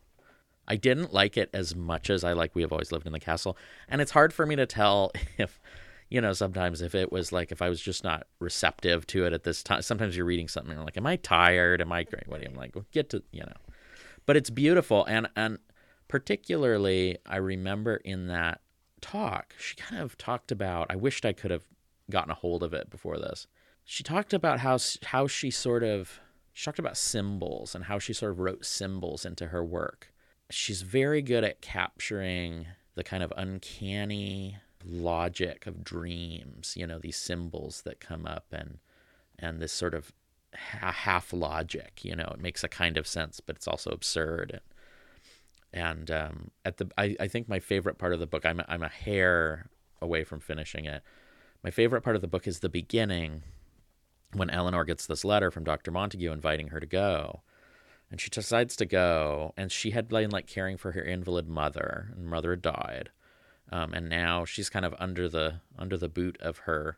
[0.66, 3.20] I didn't like it as much as I like We Have Always Lived in the
[3.20, 3.56] Castle.
[3.88, 5.60] And it's hard for me to tell if,
[6.08, 9.32] you know, sometimes if it was like, if I was just not receptive to it
[9.32, 9.82] at this time.
[9.82, 11.80] Sometimes you're reading something and you're like, am I tired?
[11.80, 12.26] Am I great?
[12.26, 13.52] What am I like, well, get to, you know.
[14.26, 15.04] But it's beautiful.
[15.04, 15.58] And, and
[16.08, 18.60] particularly, I remember in that
[19.00, 21.64] talk, she kind of talked about, I wished I could have
[22.10, 23.46] gotten a hold of it before this.
[23.84, 26.20] She talked about how, how she sort of,
[26.54, 30.13] she talked about symbols and how she sort of wrote symbols into her work
[30.50, 37.16] she's very good at capturing the kind of uncanny logic of dreams you know these
[37.16, 38.78] symbols that come up and
[39.38, 40.12] and this sort of
[40.52, 44.60] half logic you know it makes a kind of sense but it's also absurd
[45.72, 48.82] and um, at the I, I think my favorite part of the book I'm I'm
[48.82, 51.02] a hair away from finishing it
[51.62, 53.42] my favorite part of the book is the beginning
[54.34, 55.90] when Eleanor gets this letter from Dr.
[55.90, 57.40] Montague inviting her to go
[58.14, 62.12] and she decides to go and she had been like caring for her invalid mother
[62.14, 63.10] and mother had died
[63.72, 66.96] um, and now she's kind of under the under the boot of her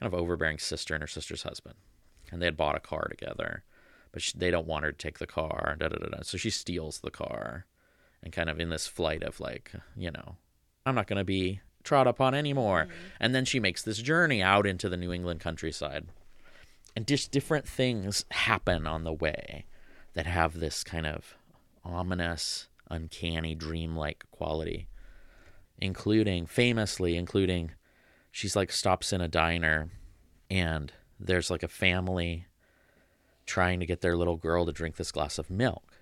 [0.00, 1.76] kind of overbearing sister and her sister's husband
[2.32, 3.62] and they had bought a car together
[4.10, 6.22] but she, they don't want her to take the car da, da, da, da.
[6.22, 7.64] so she steals the car
[8.20, 10.34] and kind of in this flight of like you know
[10.84, 13.06] i'm not going to be trod upon anymore mm-hmm.
[13.20, 16.06] and then she makes this journey out into the new england countryside
[16.96, 19.64] and just different things happen on the way
[20.14, 21.36] that have this kind of
[21.84, 24.88] ominous, uncanny, dreamlike quality,
[25.78, 27.72] including famously, including
[28.30, 29.90] she's like stops in a diner
[30.50, 32.46] and there's like a family
[33.46, 35.98] trying to get their little girl to drink this glass of milk,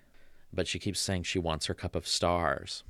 [0.53, 2.83] but she keeps saying she wants her cup of stars.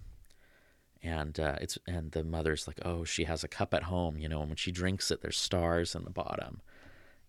[1.01, 4.27] And uh, it's and the mother's like, oh, she has a cup at home, you
[4.27, 6.62] know, and when she drinks it, there's stars in the bottom.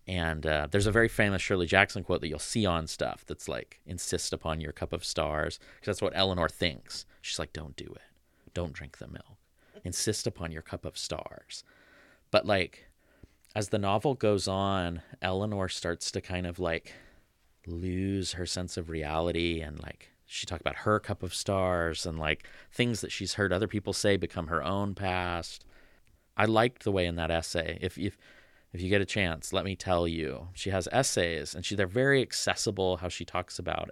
[0.07, 3.47] And uh, there's a very famous Shirley Jackson quote that you'll see on stuff that's
[3.47, 5.59] like, insist upon your cup of stars.
[5.75, 7.05] Because that's what Eleanor thinks.
[7.21, 8.01] She's like, don't do it.
[8.53, 9.37] Don't drink the milk.
[9.83, 11.63] Insist upon your cup of stars.
[12.31, 12.87] But like,
[13.55, 16.93] as the novel goes on, Eleanor starts to kind of like
[17.67, 22.17] lose her sense of reality and like she talked about her cup of stars and
[22.17, 25.65] like things that she's heard other people say become her own past.
[26.37, 27.77] I liked the way in that essay.
[27.81, 28.17] If if
[28.73, 30.47] if you get a chance, let me tell you.
[30.53, 32.97] She has essays, and she they're very accessible.
[32.97, 33.91] How she talks about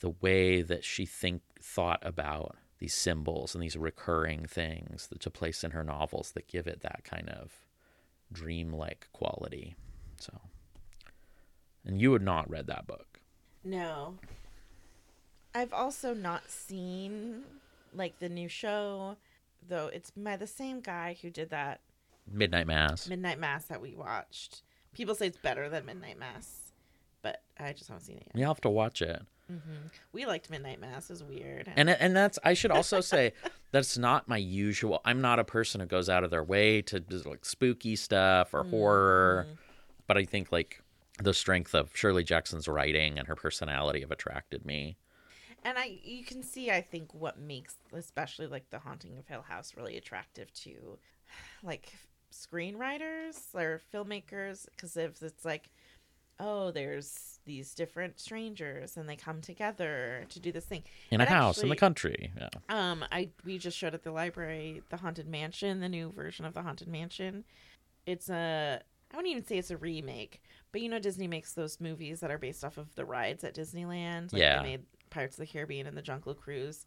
[0.00, 5.30] the way that she think thought about these symbols and these recurring things that to
[5.30, 7.52] place in her novels that give it that kind of
[8.32, 9.74] dreamlike quality.
[10.20, 10.32] So,
[11.84, 13.20] and you had not read that book.
[13.64, 14.14] No.
[15.54, 17.42] I've also not seen
[17.94, 19.16] like the new show,
[19.66, 21.80] though it's by the same guy who did that
[22.30, 23.08] Midnight Mass.
[23.08, 24.62] Midnight Mass that we watched.
[24.92, 26.72] People say it's better than Midnight Mass,
[27.22, 28.36] but I just haven't seen it yet.
[28.40, 29.22] You'll have to watch it.
[29.50, 29.86] Mm-hmm.
[30.12, 31.10] We liked Midnight Mass.
[31.10, 31.70] Is weird.
[31.76, 33.32] And and that's I should also say
[33.70, 35.00] that's not my usual.
[35.04, 38.52] I'm not a person who goes out of their way to do like spooky stuff
[38.52, 38.70] or mm-hmm.
[38.70, 39.46] horror,
[40.06, 40.82] but I think like
[41.22, 44.96] the strength of Shirley Jackson's writing and her personality have attracted me.
[45.62, 49.42] And I you can see I think what makes especially like The Haunting of Hill
[49.42, 50.98] House really attractive to
[51.62, 51.92] like
[52.32, 55.70] screenwriters or filmmakers because if it's like
[56.38, 60.82] oh there's these different strangers and they come together to do this thing.
[61.10, 62.48] In a house in the country yeah.
[62.68, 66.54] um i we just showed at the library the haunted mansion the new version of
[66.54, 67.44] the haunted mansion.
[68.04, 68.80] It's a
[69.12, 72.30] i wouldn't even say it's a remake but you know disney makes those movies that
[72.30, 74.62] are based off of the rides at disneyland like yeah.
[74.62, 76.86] they made pirates of the caribbean and the jungle cruise.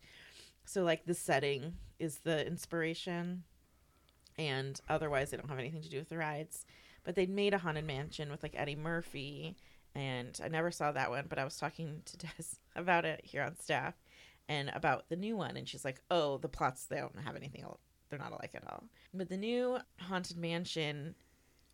[0.66, 3.44] So like the setting is the inspiration
[4.40, 6.66] and otherwise they don't have anything to do with the rides.
[7.04, 9.58] But they'd made a haunted mansion with like Eddie Murphy,
[9.94, 13.44] and I never saw that one, but I was talking to Des about it here
[13.44, 13.96] on staff
[14.48, 17.66] and about the new one, and she's like, "Oh, the plots they don't have anything.
[18.10, 21.16] They're not alike at all." But the new haunted mansion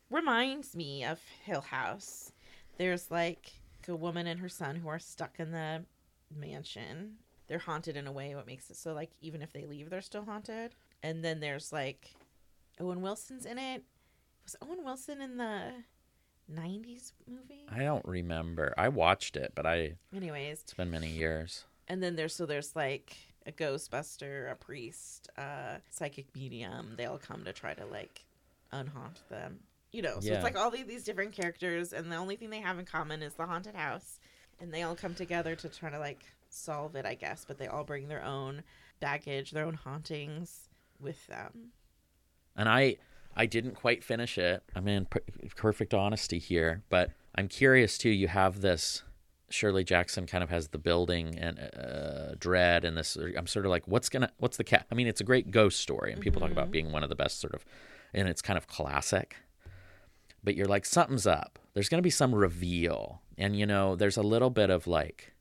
[0.10, 2.32] reminds me of Hill House.
[2.78, 3.54] There's like
[3.88, 5.86] a woman and her son who are stuck in the
[6.36, 7.18] mansion.
[7.48, 10.02] They're haunted in a way what makes it so like even if they leave they're
[10.02, 10.74] still haunted.
[11.04, 12.16] And then there's like
[12.80, 13.84] Owen Wilson's in it.
[14.44, 15.72] Was Owen Wilson in the
[16.54, 17.66] 90s movie?
[17.70, 18.74] I don't remember.
[18.78, 21.66] I watched it, but I Anyways, it's been many years.
[21.88, 23.16] and then there's so there's like
[23.48, 26.94] a ghostbuster, a priest, a psychic medium.
[26.98, 28.26] They all come to try to like
[28.72, 29.60] unhaunt them.
[29.92, 30.36] You know, so Yeah.
[30.36, 33.24] it's like all these, these different characters, and the only thing they have in common
[33.24, 34.20] is the haunted house,
[34.60, 37.46] and they all come together to try to like solve it, I guess.
[37.48, 38.64] But they all bring their own
[39.00, 40.68] baggage, their own hauntings
[41.00, 41.72] with them.
[42.56, 42.98] And I
[43.36, 44.64] I didn't quite finish it.
[44.76, 45.22] I'm in per-
[45.56, 48.10] perfect honesty here, but I'm curious too.
[48.10, 49.04] You have this.
[49.50, 53.16] Shirley Jackson kind of has the building and uh, dread, and this.
[53.16, 54.88] I'm sort of like, what's gonna, what's the cat?
[54.92, 57.16] I mean, it's a great ghost story, and people talk about being one of the
[57.16, 57.64] best, sort of,
[58.14, 59.36] and it's kind of classic.
[60.44, 61.60] But you're like, something's up.
[61.74, 65.34] There's gonna be some reveal, and you know, there's a little bit of like,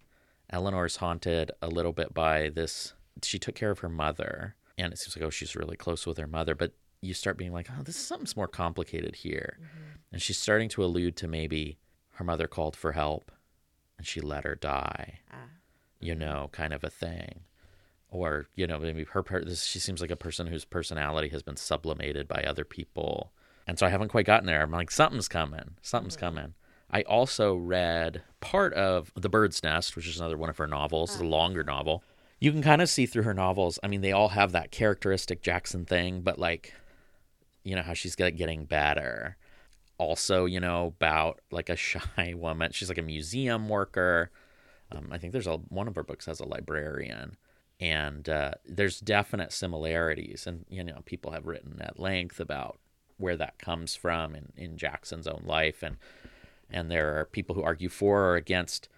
[0.51, 2.93] Eleanor's haunted a little bit by this.
[3.23, 6.19] She took care of her mother, and it seems like oh, she's really close with
[6.19, 6.55] her mother.
[6.55, 6.73] But
[7.05, 9.99] you start being like, oh, this is something's more complicated here, mm-hmm.
[10.13, 11.79] and she's starting to allude to maybe
[12.15, 13.31] her mother called for help,
[13.99, 15.21] and she let her die.
[15.33, 15.49] Ah.
[16.01, 17.41] You know, kind of a thing.
[18.11, 21.43] Or you know, maybe her per- this, she seems like a person whose personality has
[21.43, 23.33] been sublimated by other people,
[23.67, 24.63] and so I haven't quite gotten there.
[24.63, 26.27] I'm like, something's coming, something's mm-hmm.
[26.27, 26.55] coming.
[26.91, 31.13] I also read part of The Bird's Nest, which is another one of her novels,
[31.13, 31.29] it's a ah.
[31.29, 32.05] longer novel.
[32.39, 33.79] You can kind of see through her novels.
[33.83, 36.75] I mean, they all have that characteristic Jackson thing, but like,
[37.65, 39.37] you know, how she's getting better.
[39.99, 42.71] Also, you know, about like a shy woman.
[42.73, 44.31] She's like a museum worker.
[44.93, 47.37] Um, I think there's a one of her books has a librarian,
[47.81, 50.47] and uh, there's definite similarities.
[50.47, 52.79] And you know, people have written at length about
[53.17, 55.97] where that comes from in, in Jackson's own life, and
[56.71, 58.89] and there are people who argue for or against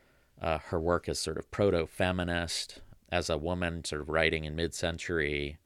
[0.40, 5.56] uh, her work as sort of proto-feminist, as a woman sort of writing in mid-century,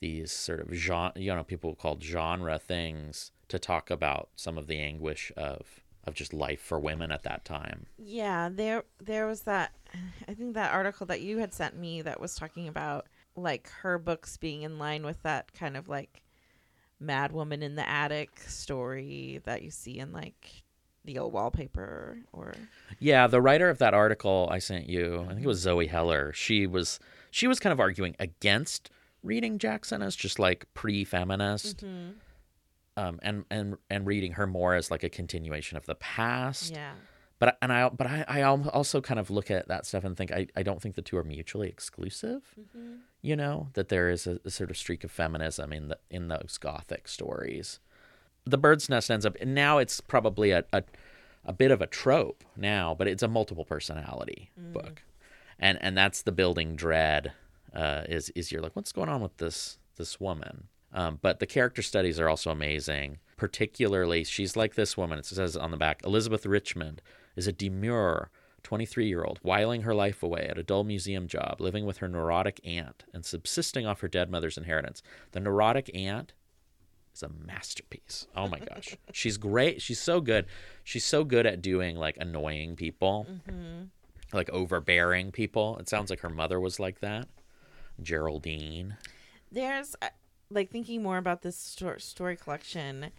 [0.00, 4.66] these sort of genre, you know, people called genre things to talk about some of
[4.66, 7.86] the anguish of of just life for women at that time.
[7.98, 9.72] Yeah, there there was that
[10.28, 13.98] I think that article that you had sent me that was talking about like her
[13.98, 16.22] books being in line with that kind of like
[17.00, 20.62] mad woman in the attic story that you see in like
[21.04, 25.42] the old wallpaper or Yeah, the writer of that article I sent you, I think
[25.42, 26.32] it was Zoe Heller.
[26.32, 26.98] She was
[27.30, 28.90] she was kind of arguing against
[29.26, 32.10] reading Jackson as just like pre-feminist, mm-hmm.
[32.96, 36.72] um, and and and reading her more as like a continuation of the past.
[36.72, 36.92] yeah.
[37.38, 40.32] But and I but I I also kind of look at that stuff and think
[40.32, 42.54] I I don't think the two are mutually exclusive.
[42.58, 42.94] Mm-hmm.
[43.20, 46.28] You know that there is a, a sort of streak of feminism in the in
[46.28, 47.80] those gothic stories.
[48.46, 50.84] The Bird's Nest ends up and now it's probably a, a
[51.44, 54.72] a bit of a trope now, but it's a multiple personality mm.
[54.72, 55.02] book,
[55.58, 57.32] and and that's the building dread.
[57.76, 60.68] Uh, is is you're like what's going on with this this woman?
[60.92, 63.18] Um, but the character studies are also amazing.
[63.36, 65.18] Particularly, she's like this woman.
[65.18, 67.02] It says on the back, Elizabeth Richmond
[67.36, 68.30] is a demure
[68.62, 72.08] 23 year old, whiling her life away at a dull museum job, living with her
[72.08, 75.02] neurotic aunt and subsisting off her dead mother's inheritance.
[75.32, 76.32] The neurotic aunt
[77.14, 78.26] is a masterpiece.
[78.34, 78.96] Oh my gosh.
[79.12, 79.82] She's great.
[79.82, 80.46] She's so good.
[80.82, 83.26] She's so good at doing like annoying people,
[84.32, 85.76] like overbearing people.
[85.78, 87.28] It sounds like her mother was like that.
[88.02, 88.96] Geraldine.
[89.50, 90.08] There's uh,
[90.50, 93.10] like thinking more about this sto- story collection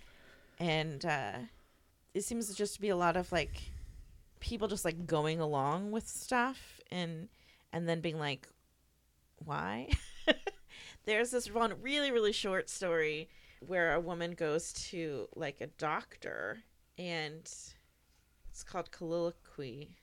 [0.60, 1.34] and uh
[2.14, 3.62] it seems just to be a lot of like
[4.40, 7.28] people just like going along with stuff and
[7.74, 8.48] and then being like
[9.44, 9.90] why
[11.06, 13.30] there's this one really really short story
[13.66, 16.60] where a woman goes to like a doctor
[16.98, 17.42] and
[18.50, 19.98] it's called colloquy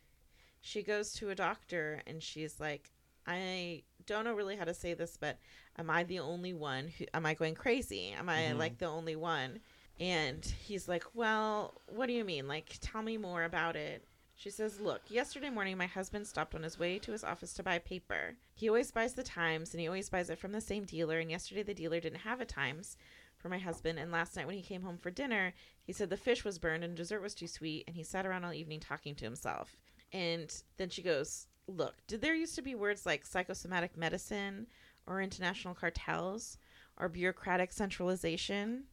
[0.61, 2.91] she goes to a doctor and she's like
[3.27, 5.39] i don't know really how to say this but
[5.79, 8.59] am i the only one who am i going crazy am i mm-hmm.
[8.59, 9.61] like the only one
[10.01, 14.51] and he's like well what do you mean like tell me more about it she
[14.51, 17.79] says, Look, yesterday morning my husband stopped on his way to his office to buy
[17.79, 18.35] paper.
[18.55, 21.19] He always buys the Times and he always buys it from the same dealer.
[21.19, 22.97] And yesterday the dealer didn't have a Times
[23.39, 23.99] for my husband.
[23.99, 26.83] And last night when he came home for dinner, he said the fish was burned
[26.83, 27.85] and dessert was too sweet.
[27.87, 29.77] And he sat around all evening talking to himself.
[30.13, 34.67] And then she goes, Look, did there used to be words like psychosomatic medicine
[35.07, 36.59] or international cartels?
[36.99, 38.85] or bureaucratic centralization.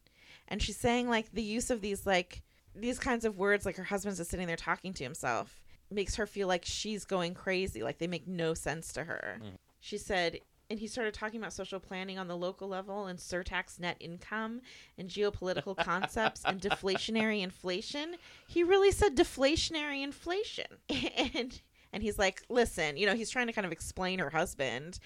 [0.48, 2.42] And she's saying like the use of these like
[2.76, 6.26] these kinds of words like her husband's just sitting there talking to himself makes her
[6.26, 9.38] feel like she's going crazy, like they make no sense to her.
[9.40, 9.56] Mm-hmm.
[9.80, 13.78] She said and he started talking about social planning on the local level and surtax
[13.78, 14.62] net income
[14.98, 18.16] and geopolitical concepts and deflationary inflation.
[18.48, 20.66] He really said deflationary inflation.
[21.34, 21.60] And
[21.94, 25.00] and he's like, "Listen, you know, he's trying to kind of explain her husband.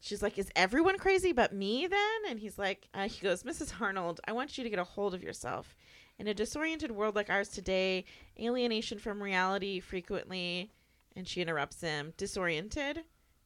[0.00, 3.80] She's like, "Is everyone crazy but me then?" And he's like, uh, he goes, "Mrs.
[3.80, 5.76] Arnold, I want you to get a hold of yourself.
[6.18, 8.04] In a disoriented world like ours today,
[8.38, 10.72] alienation from reality frequently."
[11.16, 13.04] And she interrupts him, "Disoriented,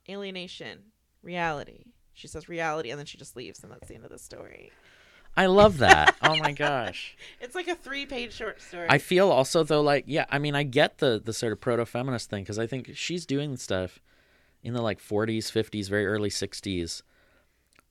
[0.09, 4.11] alienation, reality." She says reality, and then she just leaves, and that's the end of
[4.11, 4.71] the story.
[5.37, 6.15] I love that.
[6.23, 7.17] oh my gosh.
[7.41, 8.87] It's like a three-page short story.
[8.89, 11.85] I feel also though like yeah, I mean I get the the sort of proto
[11.85, 14.01] feminist thing because I think she's doing stuff
[14.63, 17.03] in the like 40s, 50s, very early 60s.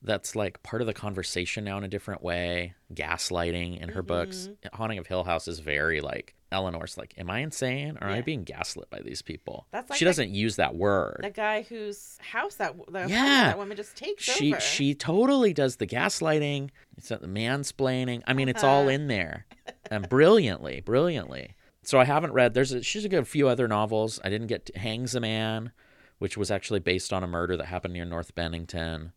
[0.00, 2.74] That's like part of the conversation now in a different way.
[2.94, 4.48] Gaslighting in her books.
[4.50, 4.76] Mm-hmm.
[4.76, 8.20] Haunting of Hill House is very like Eleanor's like, am I insane or am I
[8.20, 9.66] being gaslit by these people?
[9.72, 11.20] That's like she doesn't use that word.
[11.22, 13.06] the guy whose house that Yeah.
[13.48, 14.60] that woman just takes she over.
[14.60, 16.70] she totally does the gaslighting.
[16.96, 18.22] It's not the mansplaining.
[18.26, 18.90] I mean, it's all Uh-huh.
[18.90, 19.46] in there,
[19.90, 21.56] and brilliantly, brilliantly.
[21.82, 22.54] So I haven't read.
[22.54, 24.20] There's a, she's a good few other novels.
[24.22, 25.72] I didn't get to, Hangsaman,
[26.18, 29.12] which was actually based on a murder that happened near North Bennington.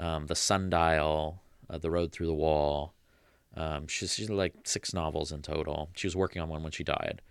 [0.00, 2.94] Um, the Sundial, uh, The Road Through the Wall.
[3.56, 5.90] Um, she's, she's like six novels in total.
[5.94, 7.22] She was working on one when she died.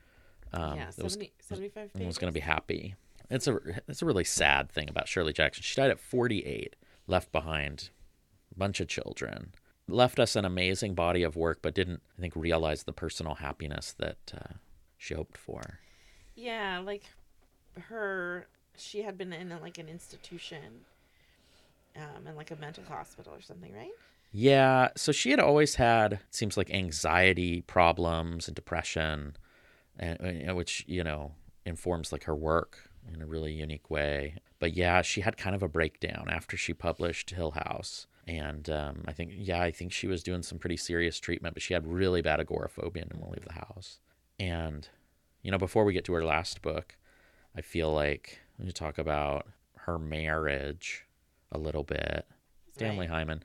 [0.53, 2.95] Um, yeah, it was 75 and was going to be happy.
[3.29, 3.57] It's a
[3.87, 5.61] it's a really sad thing about Shirley Jackson.
[5.63, 6.75] She died at 48,
[7.07, 7.89] left behind
[8.55, 9.53] a bunch of children,
[9.87, 13.93] left us an amazing body of work, but didn't I think realize the personal happiness
[13.97, 14.53] that uh,
[14.97, 15.79] she hoped for.
[16.35, 17.03] Yeah, like
[17.89, 18.47] her,
[18.77, 20.85] she had been in like an institution,
[21.95, 23.91] um, in like a mental hospital or something, right?
[24.31, 29.37] Yeah, so she had always had it seems like anxiety problems and depression,
[29.97, 31.33] and, and which you know
[31.65, 34.35] informs like her work in a really unique way.
[34.59, 39.05] But yeah, she had kind of a breakdown after she published Hill House, and um,
[39.07, 41.87] I think yeah, I think she was doing some pretty serious treatment, but she had
[41.87, 43.99] really bad agoraphobia and didn't want to leave the house.
[44.39, 44.87] And
[45.41, 46.97] you know, before we get to her last book,
[47.55, 49.47] I feel like we need to talk about
[49.85, 51.05] her marriage
[51.51, 52.25] a little bit.
[52.73, 53.09] Stanley Right.
[53.09, 53.43] Hyman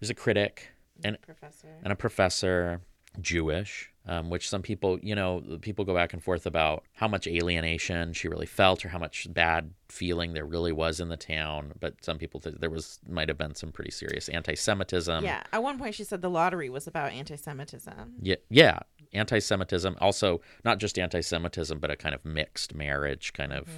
[0.00, 0.70] was a critic
[1.04, 1.68] and Professor.
[1.82, 2.80] and a professor,
[3.20, 7.26] Jewish, um, which some people, you know, people go back and forth about how much
[7.26, 11.72] alienation she really felt or how much bad feeling there really was in the town.
[11.80, 15.24] But some people think there was might have been some pretty serious anti-Semitism.
[15.24, 18.14] yeah, at one point she said the lottery was about anti-Semitism.
[18.20, 18.80] Yeah, yeah,
[19.12, 19.96] anti-Semitism.
[20.00, 23.68] Also, not just anti-Semitism, but a kind of mixed marriage kind of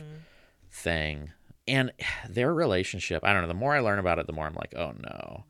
[0.70, 1.32] thing.
[1.68, 1.92] And
[2.28, 3.48] their relationship, I don't know.
[3.48, 5.44] The more I learn about it, the more I'm like, oh no.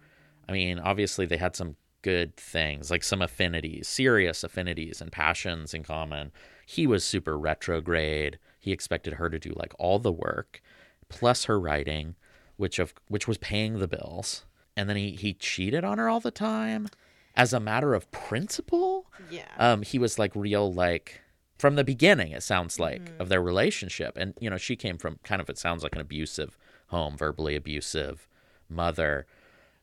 [0.48, 5.74] I mean, obviously they had some good things, like some affinities, serious affinities and passions
[5.74, 6.30] in common.
[6.66, 8.38] He was super retrograde.
[8.60, 10.60] He expected her to do like all the work,
[11.08, 12.14] plus her writing,
[12.56, 14.44] which of which was paying the bills.
[14.76, 16.88] And then he he cheated on her all the time,
[17.34, 19.42] as a matter of principle Yeah.
[19.58, 21.20] um, he was like real like
[21.58, 25.18] from the beginning it sounds like of their relationship and you know she came from
[25.24, 28.28] kind of it sounds like an abusive home verbally abusive
[28.68, 29.26] mother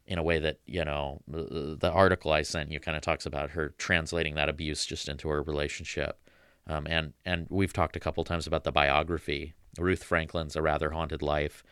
[0.06, 3.51] in a way that you know the, article i sent you kind of talks about
[3.51, 6.20] her translating that abuse just into her relationship.
[6.66, 9.54] Um, and and we've talked a couple times about the biography.
[9.78, 11.64] Ruth franklin's a rather haunted life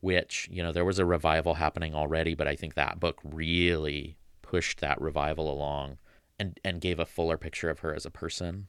[0.00, 4.18] which you know there was a revival happening already but i think that book really
[4.42, 5.96] pushed that revival along
[6.38, 8.66] and and gave a fuller picture of her as a person.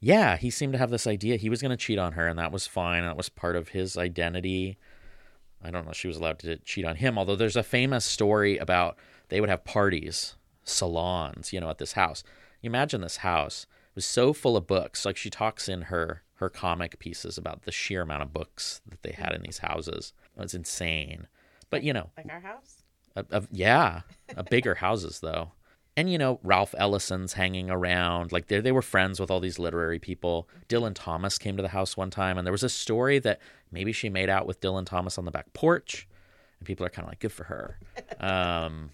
[0.00, 1.36] Yeah he seemed to have this idea.
[1.36, 3.68] He was going to cheat on her and that was fine that was part of
[3.68, 4.76] his identity
[5.64, 8.04] i don't know if she was allowed to cheat on him although there's a famous
[8.04, 8.96] story about
[9.28, 12.22] they would have parties salons you know at this house
[12.60, 16.22] you imagine this house it was so full of books like she talks in her
[16.36, 20.12] her comic pieces about the sheer amount of books that they had in these houses
[20.36, 21.28] it was insane
[21.70, 22.82] but you know like our house.
[23.16, 24.02] a, a, yeah,
[24.36, 25.50] a bigger houses though.
[25.96, 28.32] And you know, Ralph Ellison's hanging around.
[28.32, 30.48] Like they they were friends with all these literary people.
[30.68, 33.40] Dylan Thomas came to the house one time, and there was a story that
[33.70, 36.08] maybe she made out with Dylan Thomas on the back porch,
[36.58, 37.78] and people are kind of like, "Good for her."
[38.20, 38.90] Um,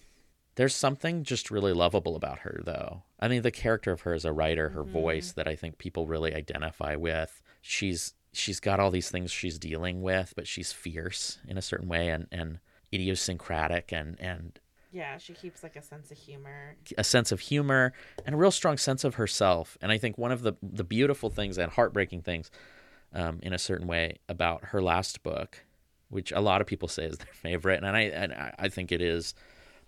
[0.55, 3.03] there's something just really lovable about her, though.
[3.19, 6.07] I mean, the character of her as a writer, her voice that I think people
[6.07, 7.41] really identify with.
[7.61, 11.87] She's she's got all these things she's dealing with, but she's fierce in a certain
[11.87, 12.59] way and and
[12.93, 14.59] idiosyncratic and and
[14.91, 16.75] Yeah, she keeps like a sense of humor.
[16.97, 17.93] a sense of humor
[18.25, 19.77] and a real strong sense of herself.
[19.81, 22.51] And I think one of the the beautiful things and heartbreaking things,
[23.13, 25.65] um, in a certain way, about her last book,
[26.09, 28.91] which a lot of people say is their favorite, and I and I I think
[28.91, 29.33] it is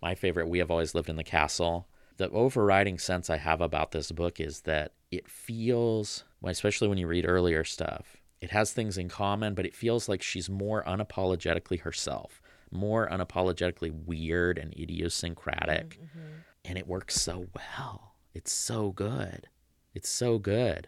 [0.01, 1.87] my favorite, We Have Always Lived in the Castle.
[2.17, 7.07] The overriding sense I have about this book is that it feels, especially when you
[7.07, 11.79] read earlier stuff, it has things in common, but it feels like she's more unapologetically
[11.79, 12.41] herself,
[12.74, 15.95] more unapologetically weird and idiosyncratic.
[15.95, 16.34] Mm-hmm, mm-hmm.
[16.65, 18.15] And it works so well.
[18.34, 19.47] It's so good.
[19.93, 20.88] It's so good.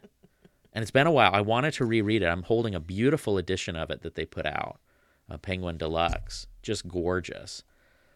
[0.73, 1.31] And it's been a while.
[1.33, 2.27] I wanted to reread it.
[2.27, 4.79] I'm holding a beautiful edition of it that they put out,
[5.29, 6.47] a Penguin Deluxe.
[6.61, 7.63] Just gorgeous.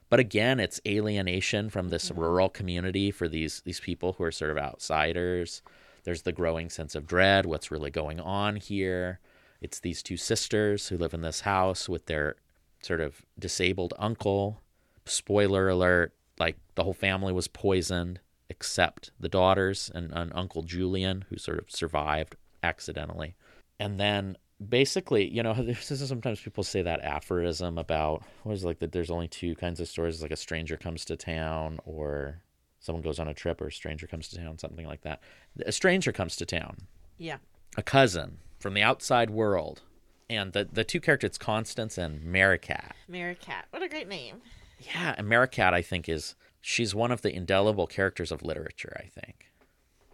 [0.10, 2.20] But again, it's alienation from this mm-hmm.
[2.20, 5.62] rural community for these these people who are sort of outsiders.
[6.04, 7.46] There's the growing sense of dread.
[7.46, 9.20] What's really going on here?
[9.62, 12.36] It's these two sisters who live in this house with their
[12.82, 14.62] sort of disabled uncle.
[15.06, 18.20] Spoiler alert: like the whole family was poisoned
[18.50, 23.36] except the daughters and, and Uncle Julian, who sort of survived accidentally.
[23.80, 28.64] And then basically, you know, this is sometimes people say that aphorism about what is
[28.64, 31.80] it, like that there's only two kinds of stories like a stranger comes to town
[31.86, 32.42] or
[32.80, 35.22] someone goes on a trip or a stranger comes to town, something like that.
[35.66, 36.78] A stranger comes to town,
[37.18, 37.38] Yeah.
[37.78, 39.82] a cousin from the outside world.
[40.30, 42.92] And the, the two characters, Constance and Merricat.
[43.08, 43.64] Merricat.
[43.72, 44.42] What a great name.
[44.80, 49.08] Yeah, and Merricat, I think, is she's one of the indelible characters of literature, I
[49.08, 49.48] think.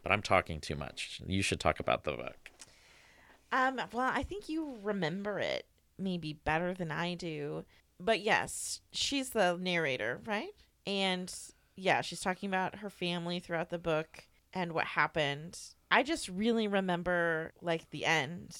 [0.02, 1.22] But I'm talking too much.
[1.26, 2.50] You should talk about the book.
[3.52, 5.66] Um, well, I think you remember it
[5.98, 7.66] maybe better than I do.
[8.00, 10.54] But yes, she's the narrator, right?
[10.86, 11.34] And
[11.76, 15.60] yeah, she's talking about her family throughout the book and what happened.
[15.92, 18.58] I just really remember like the end.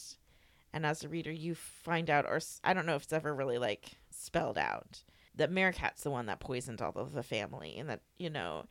[0.76, 3.58] And as a reader, you find out, or i don't know if it's ever really
[3.58, 5.04] like spelled out,
[5.34, 7.78] that Merricat's the one that poisoned all of the family.
[7.78, 8.66] And that, you know,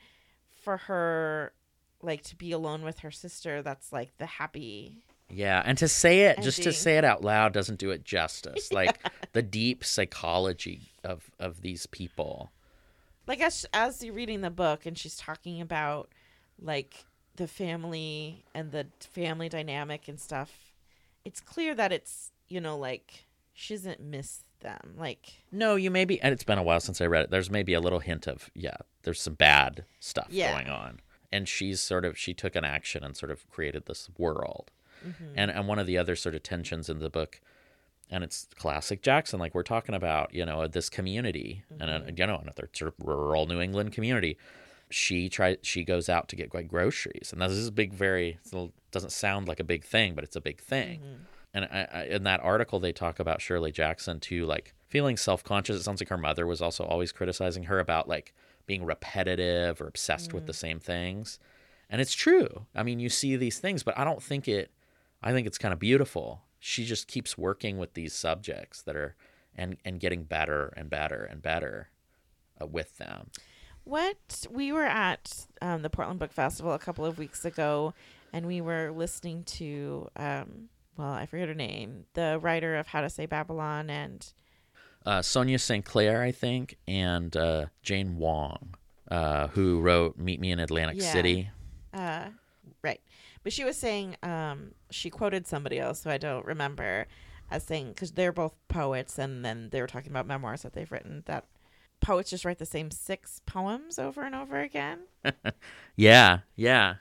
[0.63, 1.55] for her,
[2.03, 4.99] like to be alone with her sister, that's like the happy
[5.31, 8.69] Yeah, and to say it, just to say it out loud doesn't do it justice.
[8.73, 8.99] Like
[9.33, 12.51] the deep psychology of of these people.
[13.27, 16.11] like as as you're reading the book and she's talking about
[16.61, 20.74] like the family and the family dynamic and stuff
[21.25, 26.21] it's clear that it's you know like she doesn't miss them like No, you maybe
[26.23, 27.31] and it's been a while since I read it.
[27.31, 30.53] There's maybe a little hint of yeah, there's some bad stuff Yeah.
[30.53, 31.01] going on.
[31.33, 34.71] And she's sort of she took an action and sort of created this world.
[35.37, 37.41] And and one of the other sort of tensions in the book
[38.11, 42.27] and it's classic Jackson like we're talking about, you know, this community and uh, you
[42.27, 44.39] know, another sort of rural New England community.
[44.95, 48.39] She tries she goes out to get like groceries and this is a big very
[48.53, 51.01] little- doesn't sound like a big thing, but it's a big thing
[51.53, 55.77] and I, I, in that article they talk about Shirley Jackson too, like feeling self-conscious.
[55.77, 58.35] It sounds like her mother was also always criticizing her about like
[58.67, 61.39] being repetitive or obsessed with the same things,
[61.91, 62.67] and it's true.
[62.75, 64.71] I mean, you see these things, but I don't think it.
[65.23, 66.43] I think it's kind of beautiful.
[66.59, 69.15] She just keeps working with these subjects that are
[69.55, 71.91] and and getting better and better and better
[72.61, 73.31] uh, with them.
[73.85, 77.93] What we were at um, the portland book festival a couple of weeks ago
[78.33, 83.01] and we were listening to um, well i forget her name the writer of how
[83.01, 84.33] to say babylon and
[85.07, 85.85] uh, Sonia St.
[85.85, 88.75] Clair, I think, and uh, Jane Wong,
[89.11, 91.13] uh, who wrote Meet Me in Atlantic Yeah.
[91.13, 91.51] City.
[91.93, 92.29] Uh,
[92.81, 93.03] right.
[93.43, 97.07] But she was saying, um, she quoted somebody else who I don't remember
[97.51, 100.91] as saying, because they're both poets, and then they were talking about memoirs that they've
[100.91, 101.45] written, that
[102.01, 105.01] poets just write the same six poems over and over again.
[105.97, 106.95] Yeah, yeah.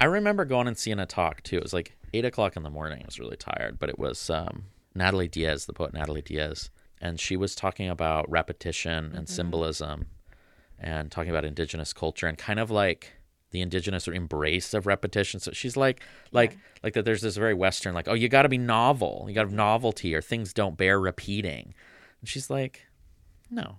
[0.00, 1.56] I remember going and seeing a talk too.
[1.56, 3.00] It was like eight o'clock in the morning.
[3.00, 4.64] I was really tired, but it was um,
[4.94, 6.70] Natalie Diaz, the poet Natalie Diaz,
[7.00, 10.06] and she was talking about repetition and symbolism,
[10.78, 13.12] and talking about indigenous culture and kind of like
[13.52, 15.38] the indigenous embrace of repetition.
[15.40, 17.04] So she's like, like, like that.
[17.04, 19.26] There's this very Western, like, oh, you got to be novel.
[19.28, 21.72] You got to have novelty, or things don't bear repeating.
[22.20, 22.85] And she's like,
[23.50, 23.78] no,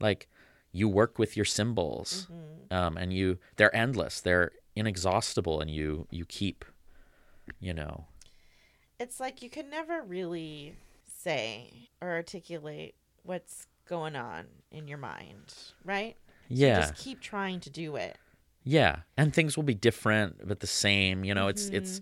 [0.00, 0.28] like
[0.72, 2.28] you work with your symbols
[2.70, 4.20] um, and you they're endless.
[4.20, 6.64] They're inexhaustible and you you keep
[7.60, 8.06] you know.
[8.98, 10.74] It's like you can never really
[11.06, 16.16] say or articulate what's going on in your mind, right?
[16.48, 18.16] yeah Just keep trying to do it.
[18.62, 22.00] yeah and things will be different but the same you know it's it's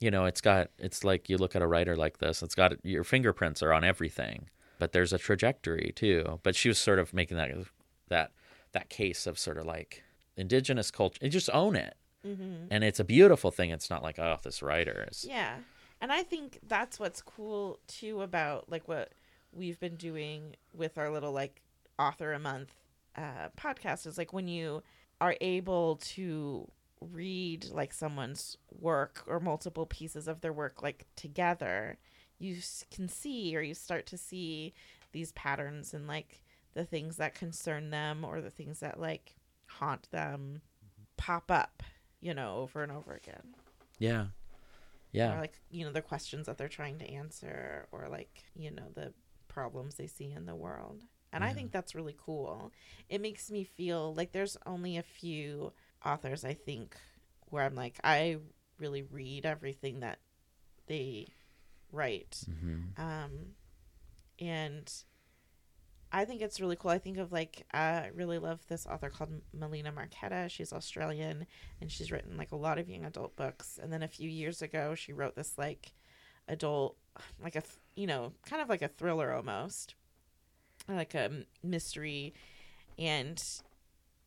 [0.00, 2.72] you know it's got it's like you look at a writer like this it's got
[2.84, 4.48] your fingerprints are on everything
[4.78, 6.40] but there's a trajectory too.
[6.42, 7.50] But she was sort of making that
[8.08, 8.32] that
[8.72, 10.02] that case of sort of like
[10.36, 11.96] indigenous culture and just own it.
[12.70, 13.70] And it's a beautiful thing.
[13.70, 15.56] It's not like oh this writer is Yeah.
[16.00, 19.12] And I think that's what's cool too about like what
[19.52, 21.62] we've been doing with our little like
[21.98, 22.74] author a month
[23.16, 24.82] uh, podcast is like when you
[25.20, 26.70] are able to
[27.00, 31.98] read like someone's work or multiple pieces of their work like together,
[32.38, 32.56] you
[32.90, 34.74] can see or you start to see
[35.12, 36.42] these patterns and like
[36.74, 39.34] the things that concern them or the things that like
[39.66, 41.02] haunt them mm-hmm.
[41.16, 41.82] pop up,
[42.20, 43.54] you know, over and over again.
[43.98, 44.26] Yeah.
[45.12, 45.36] Yeah.
[45.36, 48.90] Or like, you know, the questions that they're trying to answer or like, you know,
[48.94, 49.14] the
[49.48, 51.02] problems they see in the world.
[51.32, 52.72] And I think that's really cool.
[53.10, 55.72] It makes me feel like there's only a few
[56.04, 56.96] authors I think
[57.48, 58.38] where I'm like I
[58.78, 60.18] really read everything that
[60.86, 61.28] they
[61.92, 62.42] write.
[62.46, 63.54] hmm Um
[64.38, 64.92] and
[66.12, 66.90] I think it's really cool.
[66.90, 70.48] I think of like I really love this author called Melina Marchetta.
[70.48, 71.46] She's Australian
[71.80, 73.78] and she's written like a lot of young adult books.
[73.82, 75.92] And then a few years ago, she wrote this like
[76.48, 76.96] adult,
[77.42, 79.94] like a th- you know, kind of like a thriller almost,
[80.88, 82.34] like a mystery,
[82.98, 83.42] and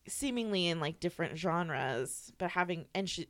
[0.07, 2.31] seemingly in like different genres.
[2.37, 3.27] But having and she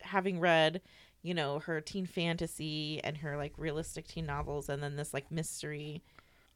[0.00, 0.80] having read
[1.24, 5.30] you know her teen fantasy and her like realistic teen novels and then this like
[5.32, 6.02] mystery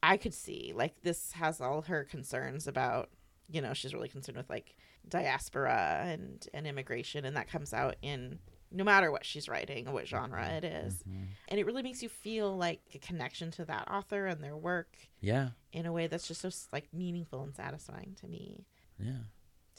[0.02, 3.08] i could see like this has all her concerns about
[3.50, 4.76] you know she's really concerned with like
[5.08, 8.38] diaspora and and immigration and that comes out in
[8.70, 11.02] no matter what she's writing or what genre it is.
[11.08, 11.28] Mhm.
[11.48, 14.94] and it really makes you feel like a connection to that author and their work
[15.20, 15.50] Yeah.
[15.72, 18.66] in a way that's just so like meaningful and satisfying to me
[18.98, 19.20] Yeah.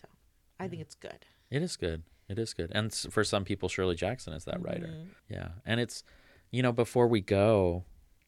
[0.02, 0.08] So,
[0.60, 2.02] I think it's good It is good.
[2.30, 2.72] It is good.
[2.74, 4.88] And for some people, Shirley Jackson is that writer.
[4.88, 5.08] Mhm.
[5.30, 5.50] Yeah.
[5.66, 6.04] And it's,
[6.52, 7.84] you know, before we go,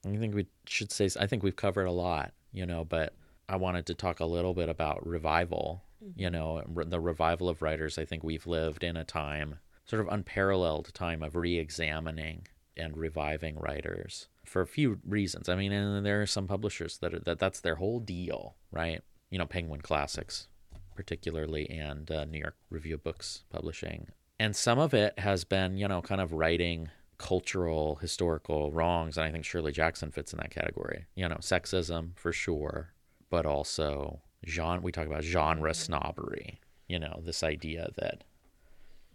[0.06, 3.14] I think we should say, I think we've covered a lot, you know, but
[3.48, 5.84] I wanted to talk a little bit about revival,
[6.16, 8.00] you know, the revival of writers.
[8.00, 12.98] I think we've lived in a time, sort of unparalleled time of re examining and
[12.98, 15.48] reviving writers for a few reasons.
[15.50, 19.04] I mean, and there are some publishers that, are, that that's their whole deal, right?
[19.30, 20.48] You know, Penguin Classics,
[20.96, 24.08] particularly, and uh, New York Review of Books Publishing.
[24.40, 29.18] And some of it has been, you know, kind of writing cultural, historical wrongs.
[29.18, 31.06] And I think Shirley Jackson fits in that category.
[31.16, 32.94] You know, sexism for sure,
[33.30, 34.82] but also genre.
[34.82, 36.60] We talk about genre snobbery.
[36.88, 38.24] You know, this idea that,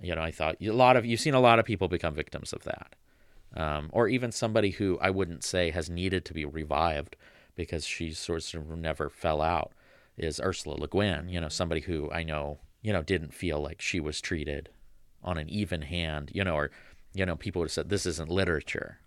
[0.00, 2.52] you know, I thought a lot of you've seen a lot of people become victims
[2.52, 2.94] of that,
[3.56, 7.16] um, or even somebody who I wouldn't say has needed to be revived
[7.56, 9.72] because she sort of never fell out
[10.16, 11.28] is Ursula Le Guin.
[11.28, 14.68] You know, somebody who I know, you know, didn't feel like she was treated
[15.22, 16.30] on an even hand.
[16.34, 16.70] You know, or
[17.14, 18.98] you know, people would have said this isn't literature.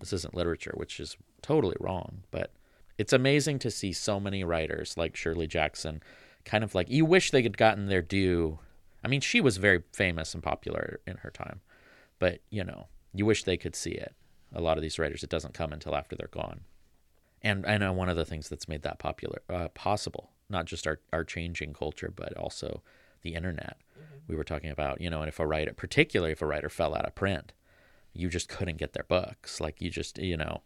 [0.00, 2.24] This isn't literature, which is totally wrong.
[2.30, 2.52] But
[2.98, 6.02] it's amazing to see so many writers like Shirley Jackson,
[6.44, 8.58] kind of like you wish they had gotten their due.
[9.04, 11.60] I mean, she was very famous and popular in her time,
[12.18, 14.14] but you know, you wish they could see it.
[14.54, 16.60] A lot of these writers, it doesn't come until after they're gone.
[17.40, 20.86] And I know one of the things that's made that popular uh, possible, not just
[20.86, 22.82] our our changing culture, but also
[23.22, 23.76] the internet.
[24.28, 26.94] We were talking about, you know, and if a writer, particularly if a writer fell
[26.94, 27.52] out of print,
[28.12, 29.60] you just couldn't get their books.
[29.60, 30.62] Like you just, you know,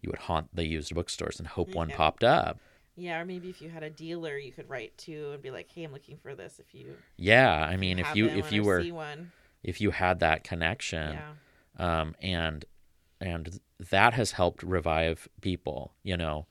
[0.00, 2.58] you would haunt the used bookstores and hope one popped up.
[2.96, 5.68] yeah or maybe if you had a dealer you could write to and be like
[5.74, 8.82] hey i'm looking for this if you Yeah, I mean, if you if you were
[8.84, 9.32] one
[9.62, 12.64] if you had that connection, yeah um, and
[13.20, 13.60] and
[13.90, 15.92] that has helped revive people.
[16.02, 16.46] You know,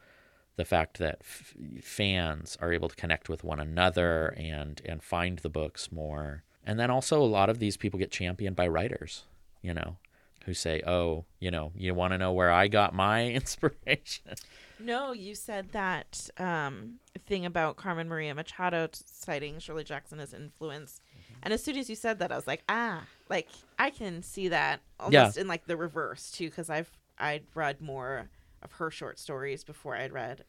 [0.55, 5.39] the fact that f- fans are able to connect with one another and and find
[5.39, 9.23] the books more, and then also a lot of these people get championed by writers.
[9.61, 9.97] You know,
[10.45, 14.35] who say, "Oh, you know, you want to know where I got my inspiration."
[14.79, 16.95] No, you said that um,
[17.25, 20.99] thing about Carmen Maria Machado citing Shirley Jackson as influence.
[21.41, 24.49] And as soon as you said that, I was like, ah, like I can see
[24.49, 28.29] that almost in like the reverse too, because I've I'd read more
[28.63, 30.43] of her short stories before I'd read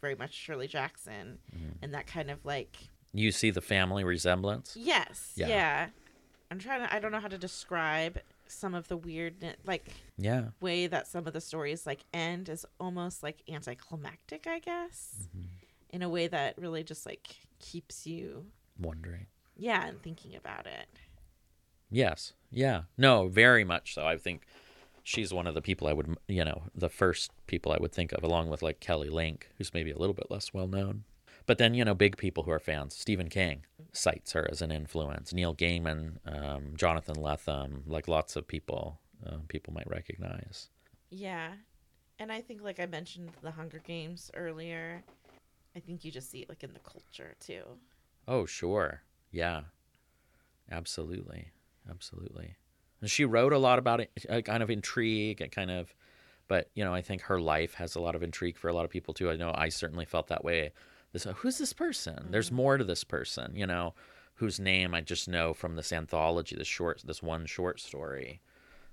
[0.00, 1.38] very much Shirley Jackson,
[1.82, 2.76] and that kind of like
[3.12, 4.76] You see the family resemblance.
[4.78, 5.48] yes, Yeah.
[5.48, 5.86] yeah.
[6.50, 6.94] I'm trying to.
[6.94, 9.88] I don't know how to describe some of the weird like
[10.18, 15.14] Yeah, way that some of the stories like end is almost like anticlimactic, I guess,
[15.36, 15.46] Mm-hmm.
[15.90, 17.26] in a way that really just like
[17.60, 18.44] keeps you,
[18.78, 19.26] wondering.
[19.56, 20.86] yeah, and thinking about it.
[21.90, 22.34] Yes.
[22.50, 22.82] Yeah.
[22.98, 24.06] No, very much so.
[24.06, 24.42] I think
[25.04, 28.12] she's one of the people I would, you know, the first people I would think
[28.12, 31.04] of, along with like Kelly Link, who's maybe a little bit less well known.
[31.46, 32.96] But then, you know, big people who are fans.
[32.96, 35.32] Stephen King cites her as an influence.
[35.32, 40.70] Neil Gaiman, um, Jonathan Lethem, like lots of people, uh, people might recognize.
[41.10, 41.52] Yeah,
[42.18, 45.02] and I think like I mentioned the Hunger Games earlier.
[45.76, 47.62] I think you just see it like in the culture too.
[48.26, 49.02] Oh, sure.
[49.30, 49.62] Yeah.
[50.70, 51.50] Absolutely.
[51.90, 52.54] Absolutely.
[53.04, 55.94] And she wrote a lot about it, uh, kind of intrigue and kind of,
[56.48, 58.86] but, you know, I think her life has a lot of intrigue for a lot
[58.86, 59.28] of people too.
[59.28, 60.72] I know I certainly felt that way.
[61.12, 62.28] This, uh, who's this person?
[62.30, 63.92] There's more to this person, you know,
[64.36, 68.40] whose name I just know from this anthology, this short, this one short story.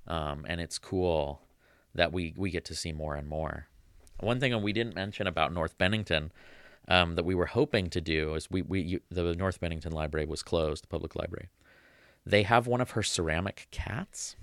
[0.07, 1.43] Um, and it's cool
[1.95, 3.69] that we, we get to see more and more.
[4.19, 6.33] One thing we didn't mention about North Bennington,
[6.89, 10.25] um, that we were hoping to do is we, we you, the North Bennington Library
[10.25, 11.47] was closed, the public library.
[12.25, 14.35] They have one of her ceramic cats.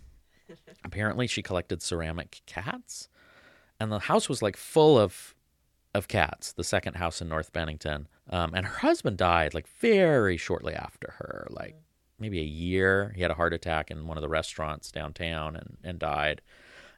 [0.85, 3.09] Apparently, she collected ceramic cats,
[3.79, 5.35] and the house was like full of
[5.95, 6.53] of cats.
[6.53, 11.15] The second house in North Bennington, um, and her husband died like very shortly after
[11.19, 11.77] her, like
[12.19, 13.13] maybe a year.
[13.15, 16.43] He had a heart attack in one of the restaurants downtown and and died.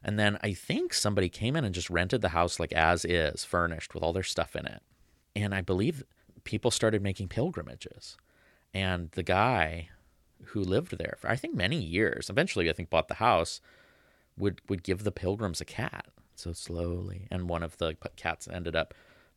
[0.03, 3.45] And then I think somebody came in and just rented the house like as is,
[3.45, 4.81] furnished with all their stuff in it.
[5.35, 6.03] And I believe
[6.43, 8.17] people started making pilgrimages.
[8.73, 9.89] And the guy
[10.47, 13.61] who lived there for I think many years, eventually I think bought the house,
[14.37, 16.07] would would give the pilgrims a cat.
[16.35, 18.93] So slowly, and one of the cats ended up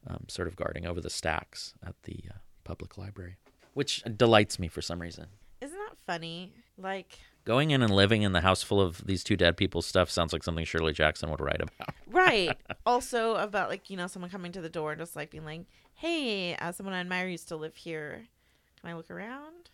[0.06, 3.36] um, sort of guarding over the stacks at the uh, public library,
[3.74, 5.26] which delights me for some reason.
[5.60, 6.52] Isn't that funny?
[6.78, 10.10] Like, Going in and living in the house full of these two dead people's stuff
[10.10, 11.94] sounds like something Shirley Jackson would write about.
[12.10, 12.56] right.
[12.86, 15.66] also about like you know someone coming to the door and just like being like,
[15.94, 18.24] "Hey, uh, someone I admire used to live here.
[18.80, 19.70] Can I look around?"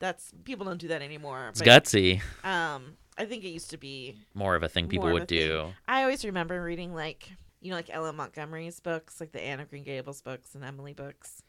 [0.00, 1.48] That's people don't do that anymore.
[1.50, 4.16] It's but, gutsy, Um, I think it used to be.
[4.34, 5.38] more of a thing people would a thing.
[5.38, 5.66] do.
[5.86, 7.30] I always remember reading like
[7.60, 10.94] you know like Ella Montgomery's books, like the Anne of Green Gables books and Emily
[10.94, 11.42] books,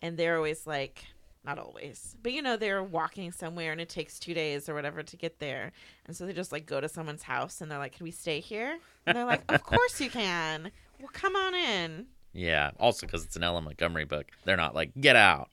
[0.00, 1.04] and they're always like.
[1.46, 5.02] Not always, but you know they're walking somewhere and it takes two days or whatever
[5.02, 5.72] to get there,
[6.06, 8.40] and so they just like go to someone's house and they're like, "Can we stay
[8.40, 10.70] here?" And they're like, "Of course you can.
[10.98, 12.70] Well, come on in." Yeah.
[12.80, 15.50] Also, because it's an Ellen Montgomery book, they're not like get out.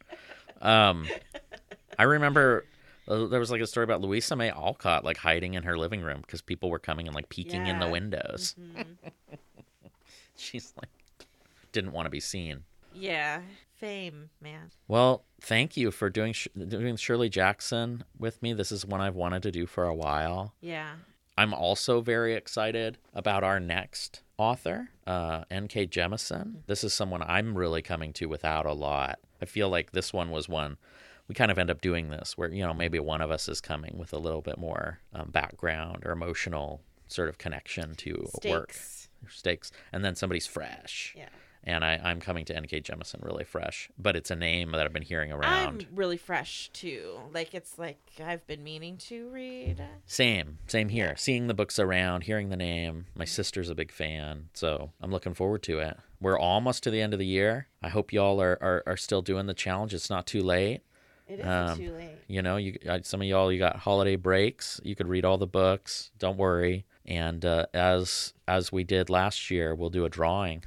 [0.61, 1.09] Um,
[2.01, 2.65] I remember
[3.07, 6.01] uh, there was like a story about Louisa May Alcott like hiding in her living
[6.01, 7.91] room because people were coming and like peeking in the Yeah.
[7.91, 8.55] windows.
[8.59, 8.85] Mhm.
[10.35, 10.89] She's like
[11.71, 12.63] didn't want to be seen.
[12.93, 13.41] Yeah,
[13.75, 14.71] fame, man.
[14.87, 18.53] Well, thank you for doing Sh- doing Shirley Jackson with me.
[18.53, 20.55] This is one I've wanted to do for a while.
[20.59, 20.93] Yeah.
[21.37, 25.85] I'm also very excited about our next author, uh, N.K.
[25.87, 26.13] Mm-hmm.
[26.13, 26.55] Jemisin.
[26.65, 29.19] This is someone I'm really coming to without a lot.
[29.41, 30.77] I feel like this one was one
[31.31, 33.61] we kind of end up doing this where, you know, maybe one of us is
[33.61, 38.73] coming with a little bit more um, background or emotional sort of connection to work
[38.73, 39.09] Stakes.
[39.29, 41.13] stakes, and then somebody's fresh.
[41.17, 41.29] Yeah.
[41.63, 42.81] And I, I'm coming to N.K.
[42.81, 45.85] Jemisin really fresh, but it's a name that I've been hearing around.
[45.89, 47.19] I'm really fresh too.
[47.33, 49.81] Like it's like I've been meaning to read.
[50.05, 51.15] Same, same here.
[51.15, 53.05] Seeing the books around, hearing the name.
[53.15, 55.97] My sister's a big fan, so I'm looking forward to it.
[56.19, 57.67] We're almost to the end of the year.
[57.81, 59.93] I hope y'all are, are, are still doing the challenge.
[59.93, 60.81] It's not too late.
[61.31, 62.17] It isn't Um, too late.
[62.27, 64.79] You know, you some of y'all you got holiday breaks.
[64.83, 66.11] You could read all the books.
[66.19, 66.85] Don't worry.
[67.05, 70.63] And uh, as as we did last year, we'll do a drawing